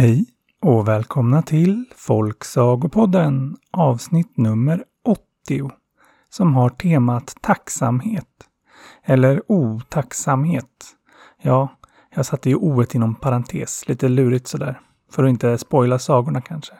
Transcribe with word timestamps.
Hej 0.00 0.26
och 0.62 0.88
välkomna 0.88 1.42
till 1.42 1.84
Folksagopodden 1.96 3.56
avsnitt 3.70 4.36
nummer 4.36 4.84
80 5.04 5.70
som 6.28 6.54
har 6.54 6.68
temat 6.68 7.36
tacksamhet. 7.40 8.26
Eller 9.04 9.42
otacksamhet. 9.46 10.86
Ja, 11.42 11.68
jag 12.14 12.26
satte 12.26 12.48
ju 12.48 12.56
oet 12.56 12.94
inom 12.94 13.14
parentes, 13.14 13.88
lite 13.88 14.08
lurigt 14.08 14.46
sådär. 14.46 14.80
För 15.10 15.24
att 15.24 15.30
inte 15.30 15.58
spoila 15.58 15.98
sagorna 15.98 16.40
kanske. 16.40 16.74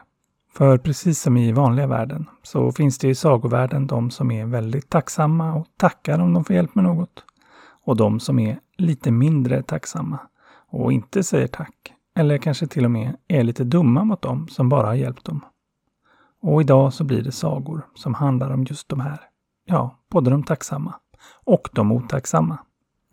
För 0.55 0.79
precis 0.79 1.21
som 1.21 1.37
i 1.37 1.53
vanliga 1.53 1.87
världen 1.87 2.27
så 2.43 2.73
finns 2.73 2.99
det 2.99 3.09
i 3.09 3.15
sagovärlden 3.15 3.87
de 3.87 4.11
som 4.11 4.31
är 4.31 4.47
väldigt 4.47 4.91
tacksamma 4.91 5.55
och 5.55 5.67
tackar 5.77 6.19
om 6.19 6.35
de 6.35 6.45
får 6.45 6.57
hjälp 6.57 6.75
med 6.75 6.85
något. 6.85 7.25
Och 7.85 7.97
de 7.97 8.21
som 8.21 8.39
är 8.39 8.59
lite 8.77 9.11
mindre 9.11 9.63
tacksamma 9.63 10.19
och 10.71 10.93
inte 10.93 11.23
säger 11.23 11.47
tack. 11.47 11.95
Eller 12.19 12.39
kanske 12.39 12.67
till 12.67 12.85
och 12.85 12.91
med 12.91 13.17
är 13.29 13.45
lite 13.45 13.65
dumma 13.65 14.05
mot 14.05 14.23
dem 14.23 14.49
som 14.49 14.69
bara 14.69 14.87
har 14.87 14.95
hjälpt 14.95 15.25
dem. 15.25 15.41
Och 16.41 16.61
idag 16.61 16.93
så 16.93 17.05
blir 17.05 17.23
det 17.23 17.33
sagor 17.33 17.87
som 17.95 18.15
handlar 18.15 18.51
om 18.51 18.65
just 18.65 18.89
de 18.89 19.01
här. 19.01 19.21
Ja, 19.65 19.99
både 20.11 20.31
de 20.31 20.43
tacksamma 20.43 20.95
och 21.45 21.69
de 21.73 21.93
otacksamma. 21.93 22.59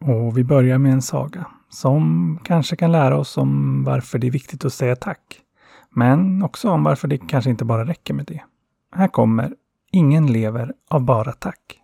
Och 0.01 0.37
vi 0.37 0.43
börjar 0.43 0.77
med 0.77 0.93
en 0.93 1.01
saga 1.01 1.45
som 1.69 2.39
kanske 2.43 2.75
kan 2.75 2.91
lära 2.91 3.17
oss 3.17 3.37
om 3.37 3.83
varför 3.83 4.19
det 4.19 4.27
är 4.27 4.31
viktigt 4.31 4.65
att 4.65 4.73
säga 4.73 4.95
tack. 4.95 5.41
Men 5.89 6.43
också 6.43 6.69
om 6.69 6.83
varför 6.83 7.07
det 7.07 7.17
kanske 7.17 7.49
inte 7.49 7.65
bara 7.65 7.85
räcker 7.85 8.13
med 8.13 8.25
det. 8.25 8.41
Här 8.91 9.07
kommer 9.07 9.53
Ingen 9.91 10.27
lever 10.27 10.73
av 10.89 11.05
bara 11.05 11.31
tack. 11.31 11.81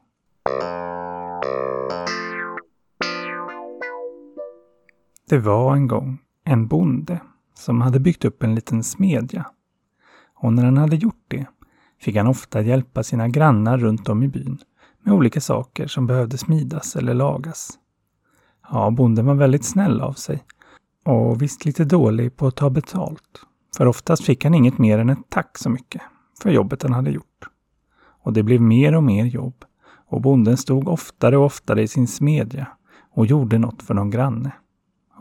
Det 5.29 5.37
var 5.37 5.75
en 5.75 5.87
gång 5.87 6.17
en 6.51 6.67
bonde 6.67 7.19
som 7.53 7.81
hade 7.81 7.99
byggt 7.99 8.25
upp 8.25 8.43
en 8.43 8.55
liten 8.55 8.83
smedja. 8.83 9.45
Och 10.35 10.53
när 10.53 10.65
han 10.65 10.77
hade 10.77 10.95
gjort 10.95 11.25
det 11.27 11.45
fick 11.99 12.15
han 12.15 12.27
ofta 12.27 12.61
hjälpa 12.61 13.03
sina 13.03 13.27
grannar 13.27 13.77
runt 13.77 14.09
om 14.09 14.23
i 14.23 14.27
byn 14.27 14.59
med 15.03 15.13
olika 15.13 15.41
saker 15.41 15.87
som 15.87 16.07
behövde 16.07 16.37
smidas 16.37 16.95
eller 16.95 17.13
lagas. 17.13 17.69
Ja, 18.71 18.91
bonden 18.91 19.25
var 19.25 19.35
väldigt 19.35 19.65
snäll 19.65 20.01
av 20.01 20.13
sig 20.13 20.43
och 21.05 21.41
visst 21.41 21.65
lite 21.65 21.85
dålig 21.85 22.37
på 22.37 22.47
att 22.47 22.55
ta 22.55 22.69
betalt. 22.69 23.41
För 23.77 23.85
oftast 23.85 24.23
fick 24.23 24.43
han 24.43 24.53
inget 24.53 24.77
mer 24.77 24.97
än 24.97 25.09
ett 25.09 25.29
tack 25.29 25.57
så 25.57 25.69
mycket 25.69 26.01
för 26.41 26.49
jobbet 26.49 26.83
han 26.83 26.93
hade 26.93 27.11
gjort. 27.11 27.49
Och 28.23 28.33
det 28.33 28.43
blev 28.43 28.61
mer 28.61 28.95
och 28.95 29.03
mer 29.03 29.25
jobb 29.25 29.65
och 30.07 30.21
bonden 30.21 30.57
stod 30.57 30.87
oftare 30.87 31.37
och 31.37 31.45
oftare 31.45 31.81
i 31.81 31.87
sin 31.87 32.07
smedja 32.07 32.67
och 33.11 33.25
gjorde 33.25 33.57
något 33.57 33.83
för 33.83 33.93
någon 33.93 34.09
granne. 34.09 34.51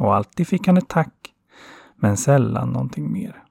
Och 0.00 0.14
alltid 0.14 0.48
fick 0.48 0.66
han 0.66 0.76
ett 0.76 0.88
tack, 0.88 1.14
men 1.96 2.16
sällan 2.16 2.70
någonting 2.70 3.12
mer. 3.12 3.42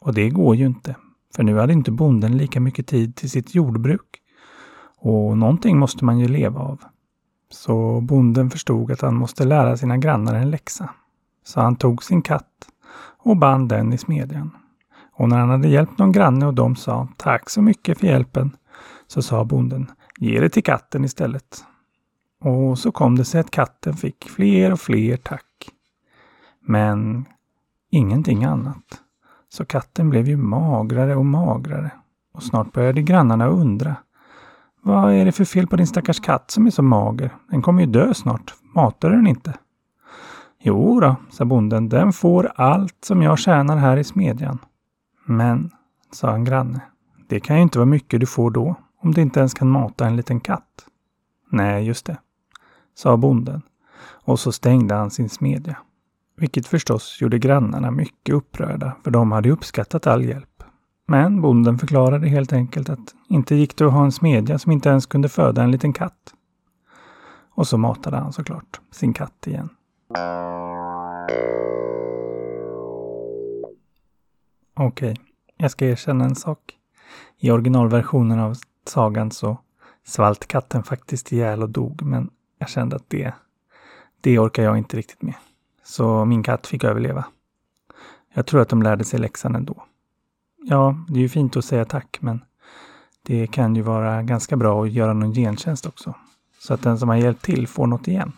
Och 0.00 0.14
det 0.14 0.30
går 0.30 0.56
ju 0.56 0.66
inte, 0.66 0.96
för 1.36 1.42
nu 1.42 1.58
hade 1.58 1.72
inte 1.72 1.90
bonden 1.90 2.36
lika 2.36 2.60
mycket 2.60 2.86
tid 2.86 3.16
till 3.16 3.30
sitt 3.30 3.54
jordbruk. 3.54 4.22
Och 4.98 5.38
någonting 5.38 5.78
måste 5.78 6.04
man 6.04 6.18
ju 6.18 6.28
leva 6.28 6.60
av. 6.60 6.80
Så 7.50 8.00
bonden 8.00 8.50
förstod 8.50 8.92
att 8.92 9.00
han 9.00 9.14
måste 9.14 9.44
lära 9.44 9.76
sina 9.76 9.96
grannar 9.96 10.34
en 10.34 10.50
läxa. 10.50 10.90
Så 11.44 11.60
han 11.60 11.76
tog 11.76 12.02
sin 12.02 12.22
katt 12.22 12.68
och 13.18 13.36
band 13.36 13.68
den 13.68 13.92
i 13.92 13.98
smedjan. 13.98 14.50
Och 15.12 15.28
när 15.28 15.38
han 15.38 15.50
hade 15.50 15.68
hjälpt 15.68 15.98
någon 15.98 16.12
granne 16.12 16.46
och 16.46 16.54
de 16.54 16.76
sa 16.76 17.08
tack 17.16 17.50
så 17.50 17.62
mycket 17.62 17.98
för 17.98 18.06
hjälpen, 18.06 18.56
så 19.06 19.22
sa 19.22 19.44
bonden 19.44 19.90
ge 20.18 20.40
det 20.40 20.48
till 20.48 20.64
katten 20.64 21.04
istället. 21.04 21.64
Och 22.46 22.78
så 22.78 22.92
kom 22.92 23.16
det 23.16 23.24
sig 23.24 23.40
att 23.40 23.50
katten 23.50 23.94
fick 23.94 24.28
fler 24.28 24.72
och 24.72 24.80
fler 24.80 25.16
tack. 25.16 25.70
Men 26.60 27.24
ingenting 27.90 28.44
annat. 28.44 29.00
Så 29.48 29.64
katten 29.64 30.10
blev 30.10 30.28
ju 30.28 30.36
magrare 30.36 31.16
och 31.16 31.26
magrare. 31.26 31.90
Och 32.34 32.42
snart 32.42 32.72
började 32.72 33.02
grannarna 33.02 33.46
undra. 33.46 33.96
Vad 34.82 35.12
är 35.12 35.24
det 35.24 35.32
för 35.32 35.44
fel 35.44 35.66
på 35.66 35.76
din 35.76 35.86
stackars 35.86 36.20
katt 36.20 36.50
som 36.50 36.66
är 36.66 36.70
så 36.70 36.82
mager? 36.82 37.36
Den 37.50 37.62
kommer 37.62 37.80
ju 37.80 37.86
dö 37.86 38.14
snart. 38.14 38.54
Matar 38.74 39.10
du 39.10 39.16
den 39.16 39.26
inte? 39.26 39.54
Jo 40.60 41.00
då, 41.00 41.16
sa 41.30 41.44
bonden, 41.44 41.88
den 41.88 42.12
får 42.12 42.52
allt 42.54 43.04
som 43.04 43.22
jag 43.22 43.38
tjänar 43.38 43.76
här 43.76 43.96
i 43.96 44.04
smedjan. 44.04 44.58
Men, 45.24 45.70
sa 46.12 46.34
en 46.34 46.44
granne, 46.44 46.80
det 47.28 47.40
kan 47.40 47.56
ju 47.56 47.62
inte 47.62 47.78
vara 47.78 47.86
mycket 47.86 48.20
du 48.20 48.26
får 48.26 48.50
då, 48.50 48.74
om 49.02 49.12
du 49.12 49.22
inte 49.22 49.40
ens 49.40 49.54
kan 49.54 49.68
mata 49.68 50.06
en 50.06 50.16
liten 50.16 50.40
katt. 50.40 50.86
Nej, 51.50 51.84
just 51.84 52.06
det, 52.06 52.16
sa 52.96 53.16
bonden. 53.16 53.62
Och 54.00 54.40
så 54.40 54.52
stängde 54.52 54.94
han 54.94 55.10
sin 55.10 55.28
smedja. 55.28 55.76
Vilket 56.36 56.66
förstås 56.66 57.18
gjorde 57.20 57.38
grannarna 57.38 57.90
mycket 57.90 58.34
upprörda, 58.34 58.96
för 59.04 59.10
de 59.10 59.32
hade 59.32 59.50
uppskattat 59.50 60.06
all 60.06 60.24
hjälp. 60.24 60.62
Men 61.08 61.40
bonden 61.40 61.78
förklarade 61.78 62.28
helt 62.28 62.52
enkelt 62.52 62.90
att 62.90 63.14
inte 63.28 63.54
gick 63.54 63.76
det 63.76 63.86
att 63.86 63.92
ha 63.92 64.04
en 64.04 64.12
smedja 64.12 64.58
som 64.58 64.72
inte 64.72 64.88
ens 64.88 65.06
kunde 65.06 65.28
föda 65.28 65.62
en 65.62 65.70
liten 65.70 65.92
katt. 65.92 66.34
Och 67.50 67.66
så 67.66 67.78
matade 67.78 68.16
han 68.16 68.32
såklart 68.32 68.80
sin 68.90 69.12
katt 69.12 69.46
igen. 69.46 69.68
Okej, 74.74 75.12
okay, 75.12 75.24
jag 75.56 75.70
ska 75.70 75.86
erkänna 75.86 76.24
en 76.24 76.34
sak. 76.34 76.60
I 77.38 77.50
originalversionen 77.50 78.38
av 78.38 78.56
sagan 78.86 79.30
så 79.30 79.58
svalt 80.06 80.46
katten 80.46 80.82
faktiskt 80.82 81.32
ihjäl 81.32 81.62
och 81.62 81.70
dog, 81.70 82.02
men 82.02 82.30
jag 82.58 82.68
kände 82.68 82.96
att 82.96 83.10
det, 83.10 83.34
det 84.20 84.38
orkar 84.38 84.62
jag 84.62 84.78
inte 84.78 84.96
riktigt 84.96 85.22
med. 85.22 85.34
Så 85.82 86.24
min 86.24 86.42
katt 86.42 86.66
fick 86.66 86.84
överleva. 86.84 87.24
Jag 88.34 88.46
tror 88.46 88.60
att 88.60 88.68
de 88.68 88.82
lärde 88.82 89.04
sig 89.04 89.20
läxan 89.20 89.54
ändå. 89.54 89.84
Ja, 90.62 90.96
det 91.08 91.14
är 91.14 91.22
ju 91.22 91.28
fint 91.28 91.56
att 91.56 91.64
säga 91.64 91.84
tack, 91.84 92.18
men 92.20 92.44
det 93.22 93.46
kan 93.46 93.76
ju 93.76 93.82
vara 93.82 94.22
ganska 94.22 94.56
bra 94.56 94.84
att 94.84 94.92
göra 94.92 95.12
någon 95.12 95.32
gentjänst 95.32 95.86
också. 95.86 96.14
Så 96.58 96.74
att 96.74 96.82
den 96.82 96.98
som 96.98 97.08
har 97.08 97.16
hjälpt 97.16 97.44
till 97.44 97.68
får 97.68 97.86
något 97.86 98.08
igen. 98.08 98.32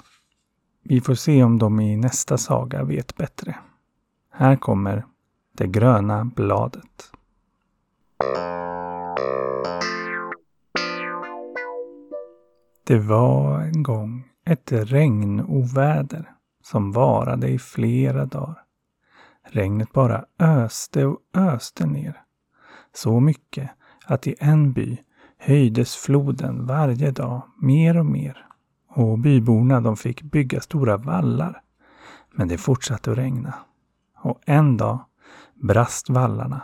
Vi 0.82 1.00
får 1.00 1.14
se 1.14 1.42
om 1.44 1.58
de 1.58 1.80
i 1.80 1.96
nästa 1.96 2.38
saga 2.38 2.84
vet 2.84 3.16
bättre. 3.16 3.56
Här 4.30 4.56
kommer 4.56 5.06
Det 5.52 5.66
gröna 5.66 6.24
bladet. 6.24 7.10
Det 12.88 12.98
var 12.98 13.60
en 13.60 13.82
gång 13.82 14.24
ett 14.44 14.72
regnoväder 14.72 16.30
som 16.62 16.92
varade 16.92 17.48
i 17.48 17.58
flera 17.58 18.26
dagar. 18.26 18.62
Regnet 19.42 19.92
bara 19.92 20.24
öste 20.38 21.06
och 21.06 21.18
öste 21.34 21.86
ner. 21.86 22.22
Så 22.94 23.20
mycket 23.20 23.70
att 24.06 24.26
i 24.26 24.34
en 24.38 24.72
by 24.72 24.98
höjdes 25.38 25.96
floden 25.96 26.66
varje 26.66 27.10
dag 27.10 27.42
mer 27.62 27.98
och 27.98 28.06
mer. 28.06 28.46
Och 28.88 29.18
byborna 29.18 29.80
de 29.80 29.96
fick 29.96 30.22
bygga 30.22 30.60
stora 30.60 30.96
vallar. 30.96 31.62
Men 32.34 32.48
det 32.48 32.58
fortsatte 32.58 33.12
att 33.12 33.18
regna. 33.18 33.54
Och 34.16 34.40
en 34.46 34.76
dag 34.76 34.98
brast 35.54 36.10
vallarna 36.10 36.62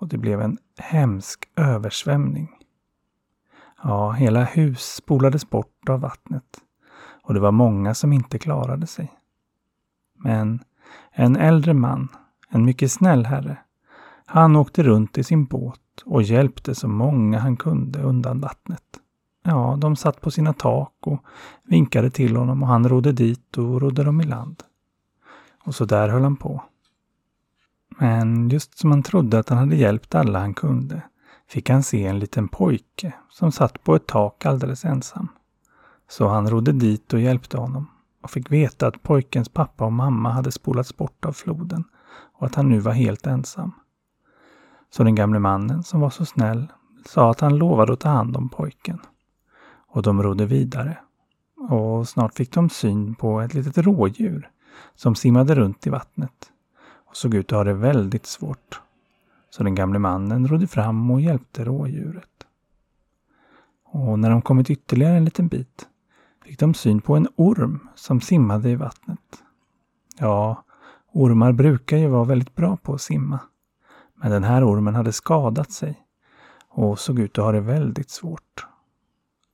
och 0.00 0.08
det 0.08 0.18
blev 0.18 0.40
en 0.40 0.58
hemsk 0.78 1.48
översvämning. 1.56 2.48
Ja, 3.86 4.10
hela 4.10 4.44
hus 4.44 4.94
spolades 4.94 5.50
bort 5.50 5.88
av 5.88 6.00
vattnet 6.00 6.60
och 7.22 7.34
det 7.34 7.40
var 7.40 7.52
många 7.52 7.94
som 7.94 8.12
inte 8.12 8.38
klarade 8.38 8.86
sig. 8.86 9.12
Men 10.14 10.60
en 11.12 11.36
äldre 11.36 11.74
man, 11.74 12.08
en 12.48 12.64
mycket 12.64 12.92
snäll 12.92 13.26
herre, 13.26 13.56
han 14.26 14.56
åkte 14.56 14.82
runt 14.82 15.18
i 15.18 15.24
sin 15.24 15.44
båt 15.44 15.80
och 16.04 16.22
hjälpte 16.22 16.74
så 16.74 16.88
många 16.88 17.38
han 17.38 17.56
kunde 17.56 18.02
undan 18.02 18.40
vattnet. 18.40 19.00
Ja, 19.42 19.76
de 19.80 19.96
satt 19.96 20.20
på 20.20 20.30
sina 20.30 20.52
tak 20.52 20.94
och 21.00 21.24
vinkade 21.62 22.10
till 22.10 22.36
honom 22.36 22.62
och 22.62 22.68
han 22.68 22.88
rodde 22.88 23.12
dit 23.12 23.58
och 23.58 23.80
rodde 23.80 24.04
dem 24.04 24.20
i 24.20 24.24
land. 24.24 24.62
Och 25.64 25.74
så 25.74 25.84
där 25.84 26.08
höll 26.08 26.22
han 26.22 26.36
på. 26.36 26.62
Men 27.98 28.48
just 28.48 28.78
som 28.78 28.90
han 28.90 29.02
trodde 29.02 29.38
att 29.38 29.48
han 29.48 29.58
hade 29.58 29.76
hjälpt 29.76 30.14
alla 30.14 30.38
han 30.38 30.54
kunde 30.54 31.02
fick 31.48 31.70
han 31.70 31.82
se 31.82 32.06
en 32.06 32.18
liten 32.18 32.48
pojke 32.48 33.12
som 33.30 33.52
satt 33.52 33.84
på 33.84 33.94
ett 33.94 34.06
tak 34.06 34.46
alldeles 34.46 34.84
ensam. 34.84 35.28
Så 36.08 36.28
han 36.28 36.50
rodde 36.50 36.72
dit 36.72 37.12
och 37.12 37.20
hjälpte 37.20 37.56
honom 37.56 37.86
och 38.22 38.30
fick 38.30 38.50
veta 38.52 38.86
att 38.86 39.02
pojkens 39.02 39.48
pappa 39.48 39.84
och 39.84 39.92
mamma 39.92 40.30
hade 40.30 40.52
spolats 40.52 40.96
bort 40.96 41.24
av 41.24 41.32
floden 41.32 41.84
och 42.38 42.46
att 42.46 42.54
han 42.54 42.68
nu 42.68 42.78
var 42.78 42.92
helt 42.92 43.26
ensam. 43.26 43.72
Så 44.90 45.04
den 45.04 45.14
gamle 45.14 45.38
mannen 45.38 45.82
som 45.82 46.00
var 46.00 46.10
så 46.10 46.24
snäll 46.24 46.72
sa 47.06 47.30
att 47.30 47.40
han 47.40 47.56
lovade 47.56 47.92
att 47.92 48.00
ta 48.00 48.08
hand 48.08 48.36
om 48.36 48.48
pojken. 48.48 49.00
Och 49.86 50.02
de 50.02 50.22
rodde 50.22 50.46
vidare. 50.46 50.98
Och 51.70 52.08
snart 52.08 52.34
fick 52.34 52.52
de 52.52 52.70
syn 52.70 53.14
på 53.14 53.40
ett 53.40 53.54
litet 53.54 53.78
rådjur 53.78 54.50
som 54.94 55.14
simmade 55.14 55.54
runt 55.54 55.86
i 55.86 55.90
vattnet 55.90 56.52
och 57.14 57.16
såg 57.16 57.34
ut 57.34 57.52
att 57.52 57.56
ha 57.56 57.64
det 57.64 57.74
väldigt 57.74 58.26
svårt. 58.26 58.80
Så 59.56 59.62
den 59.62 59.74
gamle 59.74 59.98
mannen 59.98 60.48
rodde 60.48 60.66
fram 60.66 61.10
och 61.10 61.20
hjälpte 61.20 61.64
rådjuret. 61.64 62.46
Och 63.84 64.18
när 64.18 64.30
de 64.30 64.42
kommit 64.42 64.70
ytterligare 64.70 65.16
en 65.16 65.24
liten 65.24 65.48
bit 65.48 65.88
fick 66.44 66.58
de 66.58 66.74
syn 66.74 67.00
på 67.00 67.16
en 67.16 67.28
orm 67.36 67.88
som 67.94 68.20
simmade 68.20 68.70
i 68.70 68.76
vattnet. 68.76 69.42
Ja, 70.18 70.64
Ormar 71.12 71.52
brukar 71.52 71.96
ju 71.96 72.06
vara 72.08 72.24
väldigt 72.24 72.54
bra 72.54 72.76
på 72.76 72.94
att 72.94 73.00
simma. 73.00 73.40
Men 74.14 74.30
den 74.30 74.44
här 74.44 74.68
ormen 74.70 74.94
hade 74.94 75.12
skadat 75.12 75.72
sig 75.72 76.06
och 76.68 76.98
såg 76.98 77.18
ut 77.18 77.38
att 77.38 77.44
ha 77.44 77.52
det 77.52 77.60
väldigt 77.60 78.10
svårt. 78.10 78.66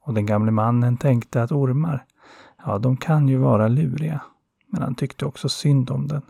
Och 0.03 0.15
den 0.15 0.27
gamle 0.27 0.51
mannen 0.51 0.97
tänkte 0.97 1.43
att 1.43 1.53
ormar, 1.53 2.05
ja 2.65 2.79
de 2.79 2.97
kan 2.97 3.29
ju 3.29 3.37
vara 3.37 3.69
luriga. 3.69 4.21
Men 4.67 4.83
han 4.83 4.95
tyckte 4.95 5.27
också 5.27 5.49
synd 5.49 5.91
om 5.91 6.09
den. 6.09 6.23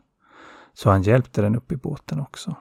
Så 0.73 0.91
han 0.91 1.03
hjälpte 1.03 1.43
den 1.43 1.57
upp 1.57 1.73
i 1.73 1.77
båten 1.77 2.21
också. 2.21 2.57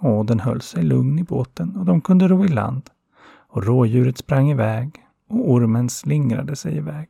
Åden 0.00 0.40
höll 0.40 0.60
sig 0.60 0.82
lugn 0.82 1.18
i 1.18 1.22
båten 1.22 1.76
och 1.76 1.84
de 1.84 2.00
kunde 2.00 2.28
ro 2.28 2.44
i 2.44 2.48
land. 2.48 2.90
Och 3.22 3.64
rådjuret 3.64 4.18
sprang 4.18 4.50
iväg 4.50 5.06
och 5.28 5.50
ormen 5.50 5.88
slingrade 5.88 6.56
sig 6.56 6.76
iväg. 6.76 7.08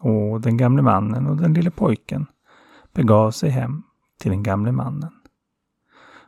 Och 0.00 0.40
den 0.40 0.56
gamle 0.56 0.82
mannen 0.82 1.26
och 1.26 1.36
den 1.36 1.54
lille 1.54 1.70
pojken 1.70 2.26
begav 2.92 3.30
sig 3.30 3.50
hem 3.50 3.82
till 4.18 4.30
den 4.30 4.42
gamle 4.42 4.72
mannen. 4.72 5.12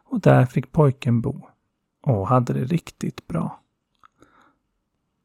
Och 0.04 0.20
där 0.20 0.46
fick 0.46 0.72
pojken 0.72 1.20
bo 1.20 1.46
och 2.02 2.28
hade 2.28 2.52
det 2.52 2.64
riktigt 2.64 3.26
bra. 3.26 3.60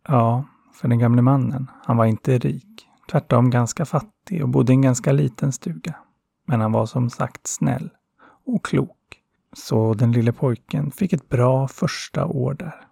Ja, 0.08 0.46
för 0.74 0.88
den 0.88 1.00
gamle 1.00 1.22
mannen, 1.22 1.72
han 1.84 1.98
var 1.98 2.06
inte 2.06 2.38
rik. 2.38 2.88
Tvärtom 3.12 3.50
ganska 3.50 3.86
fattig 3.86 4.44
och 4.44 4.50
bodde 4.50 4.74
i 4.74 4.76
en 4.76 4.82
ganska 4.82 5.12
liten 5.12 5.52
stuga. 5.52 5.96
Men 6.46 6.62
han 6.62 6.72
var 6.72 6.86
som 6.86 7.10
sagt 7.10 7.48
snäll 7.48 7.90
och 8.46 8.66
klok. 8.66 8.98
Så 9.58 9.94
den 9.94 10.12
lille 10.12 10.32
pojken 10.32 10.92
fick 10.92 11.14
ett 11.14 11.30
bra 11.30 11.68
första 11.68 12.26
år 12.26 12.54
där. 12.54 12.88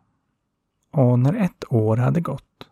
Och 0.91 1.19
när 1.19 1.33
ett 1.33 1.63
år 1.73 1.97
hade 1.97 2.21
gått 2.21 2.69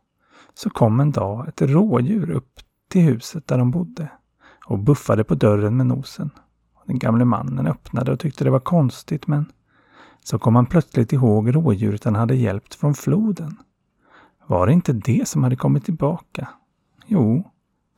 så 0.54 0.70
kom 0.70 1.00
en 1.00 1.12
dag 1.12 1.48
ett 1.48 1.62
rådjur 1.62 2.30
upp 2.30 2.60
till 2.90 3.02
huset 3.02 3.48
där 3.48 3.58
de 3.58 3.72
bodde 3.72 4.12
och 4.66 4.80
buffade 4.80 5.24
på 5.24 5.36
dörren 5.36 5.78
med 5.78 5.86
nosen. 5.86 6.30
Den 6.86 7.00
gamle 7.00 7.26
mannen 7.26 7.68
öppnade 7.68 8.12
och 8.12 8.20
tyckte 8.20 8.44
det 8.44 8.50
var 8.50 8.60
konstigt 8.60 9.28
men 9.28 9.46
så 10.24 10.40
kom 10.40 10.56
han 10.56 10.66
plötsligt 10.66 11.14
ihåg 11.14 11.56
rådjuret 11.56 12.04
han 12.04 12.16
hade 12.16 12.36
hjälpt 12.36 12.76
från 12.76 12.94
floden. 12.94 13.58
Var 14.48 14.68
det 14.68 14.74
inte 14.74 14.94
det 14.94 15.28
som 15.28 15.44
hade 15.44 15.56
kommit 15.56 15.86
tillbaka? 15.86 16.50
Jo, 17.06 17.52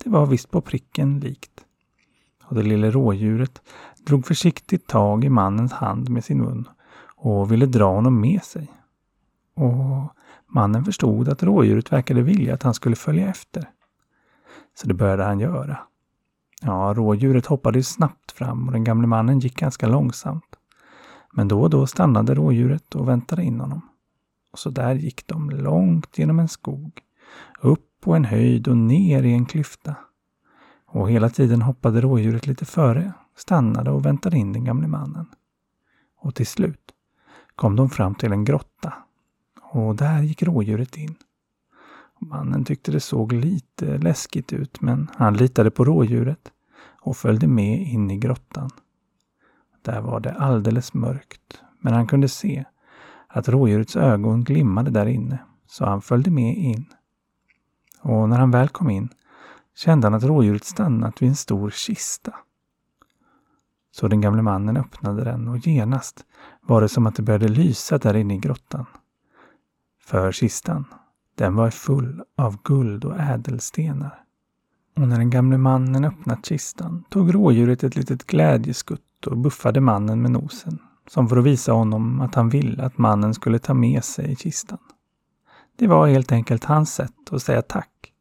det 0.03 0.09
var 0.09 0.25
visst 0.25 0.51
på 0.51 0.61
pricken 0.61 1.19
likt. 1.19 1.65
Och 2.43 2.55
det 2.55 2.63
lilla 2.63 2.91
rådjuret 2.91 3.61
drog 4.05 4.25
försiktigt 4.25 4.87
tag 4.87 5.23
i 5.25 5.29
mannens 5.29 5.71
hand 5.71 6.09
med 6.09 6.23
sin 6.23 6.41
mun 6.41 6.67
och 7.15 7.51
ville 7.51 7.65
dra 7.65 7.91
honom 7.91 8.21
med 8.21 8.43
sig. 8.43 8.71
Och 9.55 10.13
mannen 10.47 10.85
förstod 10.85 11.29
att 11.29 11.43
rådjuret 11.43 11.91
verkade 11.91 12.21
vilja 12.21 12.53
att 12.53 12.63
han 12.63 12.73
skulle 12.73 12.95
följa 12.95 13.27
efter. 13.27 13.69
Så 14.75 14.87
det 14.87 14.93
började 14.93 15.23
han 15.23 15.39
göra. 15.39 15.77
Ja, 16.61 16.93
rådjuret 16.97 17.45
hoppade 17.45 17.83
snabbt 17.83 18.31
fram 18.31 18.67
och 18.67 18.71
den 18.71 18.83
gamle 18.83 19.07
mannen 19.07 19.39
gick 19.39 19.59
ganska 19.59 19.87
långsamt. 19.87 20.55
Men 21.33 21.47
då 21.47 21.61
och 21.61 21.69
då 21.69 21.87
stannade 21.87 22.35
rådjuret 22.35 22.95
och 22.95 23.07
väntade 23.07 23.43
in 23.43 23.59
honom. 23.59 23.81
Och 24.51 24.59
så 24.59 24.69
där 24.69 24.95
gick 24.95 25.27
de 25.27 25.49
långt 25.49 26.17
genom 26.17 26.39
en 26.39 26.47
skog, 26.47 27.01
upp 27.61 27.89
på 28.01 28.13
en 28.13 28.25
höjd 28.25 28.67
och 28.67 28.77
ner 28.77 29.23
i 29.23 29.33
en 29.33 29.45
klyfta. 29.45 29.95
Och 30.85 31.09
hela 31.09 31.29
tiden 31.29 31.61
hoppade 31.61 32.01
rådjuret 32.01 32.47
lite 32.47 32.65
före, 32.65 33.13
stannade 33.35 33.91
och 33.91 34.05
väntade 34.05 34.37
in 34.37 34.53
den 34.53 34.63
gamle 34.63 34.87
mannen. 34.87 35.25
Och 36.17 36.35
till 36.35 36.47
slut 36.47 36.91
kom 37.55 37.75
de 37.75 37.89
fram 37.89 38.15
till 38.15 38.31
en 38.31 38.45
grotta. 38.45 38.93
Och 39.61 39.95
där 39.95 40.21
gick 40.21 40.43
rådjuret 40.43 40.97
in. 40.97 41.15
Mannen 42.19 42.65
tyckte 42.65 42.91
det 42.91 42.99
såg 42.99 43.33
lite 43.33 43.97
läskigt 43.97 44.53
ut 44.53 44.81
men 44.81 45.09
han 45.15 45.37
litade 45.37 45.71
på 45.71 45.85
rådjuret 45.85 46.51
och 47.01 47.17
följde 47.17 47.47
med 47.47 47.81
in 47.81 48.11
i 48.11 48.17
grottan. 48.17 48.69
Där 49.81 50.01
var 50.01 50.19
det 50.19 50.33
alldeles 50.33 50.93
mörkt 50.93 51.61
men 51.79 51.93
han 51.93 52.07
kunde 52.07 52.29
se 52.29 52.65
att 53.27 53.49
rådjurets 53.49 53.95
ögon 53.95 54.43
glimmade 54.43 54.91
där 54.91 55.05
inne 55.05 55.39
så 55.67 55.85
han 55.85 56.01
följde 56.01 56.31
med 56.31 56.57
in. 56.57 56.85
Och 58.01 58.29
när 58.29 58.39
han 58.39 58.51
väl 58.51 58.69
kom 58.69 58.89
in 58.89 59.09
kände 59.75 60.07
han 60.07 60.13
att 60.13 60.23
rådjuret 60.23 60.63
stannat 60.63 61.21
vid 61.21 61.29
en 61.29 61.35
stor 61.35 61.69
kista. 61.69 62.33
Så 63.95 64.07
den 64.07 64.21
gamle 64.21 64.41
mannen 64.41 64.77
öppnade 64.77 65.23
den 65.23 65.47
och 65.47 65.57
genast 65.57 66.25
var 66.61 66.81
det 66.81 66.89
som 66.89 67.07
att 67.07 67.15
det 67.15 67.21
började 67.21 67.47
lysa 67.47 67.97
där 67.97 68.13
inne 68.13 68.35
i 68.35 68.37
grottan. 68.37 68.85
För 70.05 70.31
kistan 70.31 70.85
den 71.35 71.55
var 71.55 71.69
full 71.69 72.23
av 72.37 72.57
guld 72.63 73.05
och 73.05 73.19
ädelstenar. 73.19 74.23
Och 74.95 75.07
när 75.07 75.17
den 75.17 75.29
gamle 75.29 75.57
mannen 75.57 76.05
öppnat 76.05 76.45
kistan 76.45 77.03
tog 77.09 77.35
rådjuret 77.35 77.83
ett 77.83 77.95
litet 77.95 78.27
glädjeskutt 78.27 79.27
och 79.27 79.37
buffade 79.37 79.81
mannen 79.81 80.21
med 80.21 80.31
nosen, 80.31 80.79
som 81.07 81.29
för 81.29 81.37
att 81.37 81.43
visa 81.43 81.71
honom 81.71 82.21
att 82.21 82.35
han 82.35 82.49
ville 82.49 82.83
att 82.83 82.97
mannen 82.97 83.33
skulle 83.33 83.59
ta 83.59 83.73
med 83.73 84.03
sig 84.03 84.35
kistan. 84.35 84.79
Det 85.77 85.87
var 85.87 86.07
helt 86.07 86.31
enkelt 86.31 86.63
hans 86.63 86.93
sätt 86.93 87.31
att 87.31 87.41
säga 87.41 87.61
tack 87.61 88.13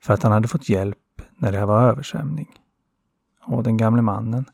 för 0.00 0.14
att 0.14 0.22
han 0.22 0.32
hade 0.32 0.48
fått 0.48 0.68
hjälp 0.68 0.98
när 1.36 1.52
det 1.52 1.66
var 1.66 1.82
översvämning. 1.82 2.48
Och 3.44 3.62
den 3.62 3.76
gamle 3.76 4.02
mannen, 4.02 4.44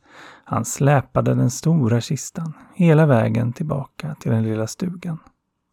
han 0.44 0.64
släpade 0.64 1.34
den 1.34 1.50
stora 1.50 2.00
kistan 2.00 2.52
hela 2.74 3.06
vägen 3.06 3.52
tillbaka 3.52 4.14
till 4.20 4.32
den 4.32 4.42
lilla 4.42 4.66
stugan. 4.66 5.18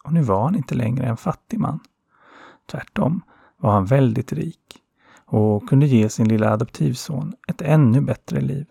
Och 0.03 0.13
nu 0.13 0.21
var 0.21 0.43
han 0.43 0.55
inte 0.55 0.75
längre 0.75 1.05
en 1.05 1.17
fattig 1.17 1.59
man. 1.59 1.79
Tvärtom 2.71 3.21
var 3.57 3.71
han 3.71 3.85
väldigt 3.85 4.33
rik 4.33 4.81
och 5.25 5.69
kunde 5.69 5.85
ge 5.85 6.09
sin 6.09 6.27
lilla 6.27 6.51
adoptivson 6.51 7.33
ett 7.47 7.61
ännu 7.61 8.01
bättre 8.01 8.41
liv. 8.41 8.65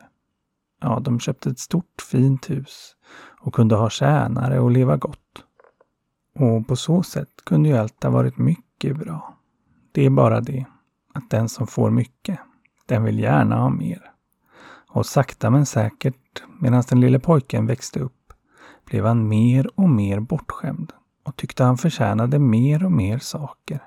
Ja, 0.80 1.00
de 1.00 1.20
köpte 1.20 1.50
ett 1.50 1.58
stort 1.58 2.02
fint 2.10 2.50
hus 2.50 2.96
och 3.40 3.54
kunde 3.54 3.76
ha 3.76 3.90
tjänare 3.90 4.60
och 4.60 4.70
leva 4.70 4.96
gott. 4.96 5.44
Och 6.38 6.68
på 6.68 6.76
så 6.76 7.02
sätt 7.02 7.28
kunde 7.46 7.68
ju 7.68 7.76
allt 7.76 8.02
ha 8.02 8.10
varit 8.10 8.38
mycket 8.38 8.96
bra. 8.96 9.38
Det 9.92 10.06
är 10.06 10.10
bara 10.10 10.40
det 10.40 10.64
att 11.14 11.30
den 11.30 11.48
som 11.48 11.66
får 11.66 11.90
mycket, 11.90 12.38
den 12.86 13.04
vill 13.04 13.18
gärna 13.18 13.56
ha 13.56 13.68
mer. 13.68 14.13
Och 14.94 15.06
sakta 15.06 15.50
men 15.50 15.66
säkert, 15.66 16.42
medan 16.60 16.82
den 16.88 17.00
lille 17.00 17.18
pojken 17.18 17.66
växte 17.66 18.00
upp, 18.00 18.32
blev 18.84 19.06
han 19.06 19.28
mer 19.28 19.70
och 19.74 19.88
mer 19.88 20.20
bortskämd 20.20 20.92
och 21.24 21.36
tyckte 21.36 21.64
han 21.64 21.78
förtjänade 21.78 22.38
mer 22.38 22.84
och 22.84 22.92
mer 22.92 23.18
saker. 23.18 23.82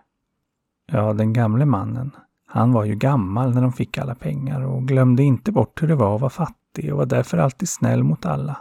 Ja, 0.92 1.13
den 1.13 1.33
gamle 1.33 1.65
mannen, 1.65 2.12
han 2.48 2.71
var 2.71 2.86
ju 2.86 2.95
gammal 2.95 3.54
när 3.54 3.62
de 3.62 3.74
fick 3.74 3.98
alla 3.98 4.15
pengar 4.15 4.62
och 4.62 4.88
glömde 4.88 5.24
inte 5.24 5.51
bort 5.51 5.82
hur 5.82 5.88
det 5.88 5.96
var 5.96 6.15
att 6.15 6.22
vara 6.22 6.29
fattig 6.29 6.91
och 6.91 6.98
var 6.98 7.05
därför 7.05 7.38
alltid 7.38 7.70
snäll 7.70 8.03
mot 8.03 8.25
alla. 8.25 8.58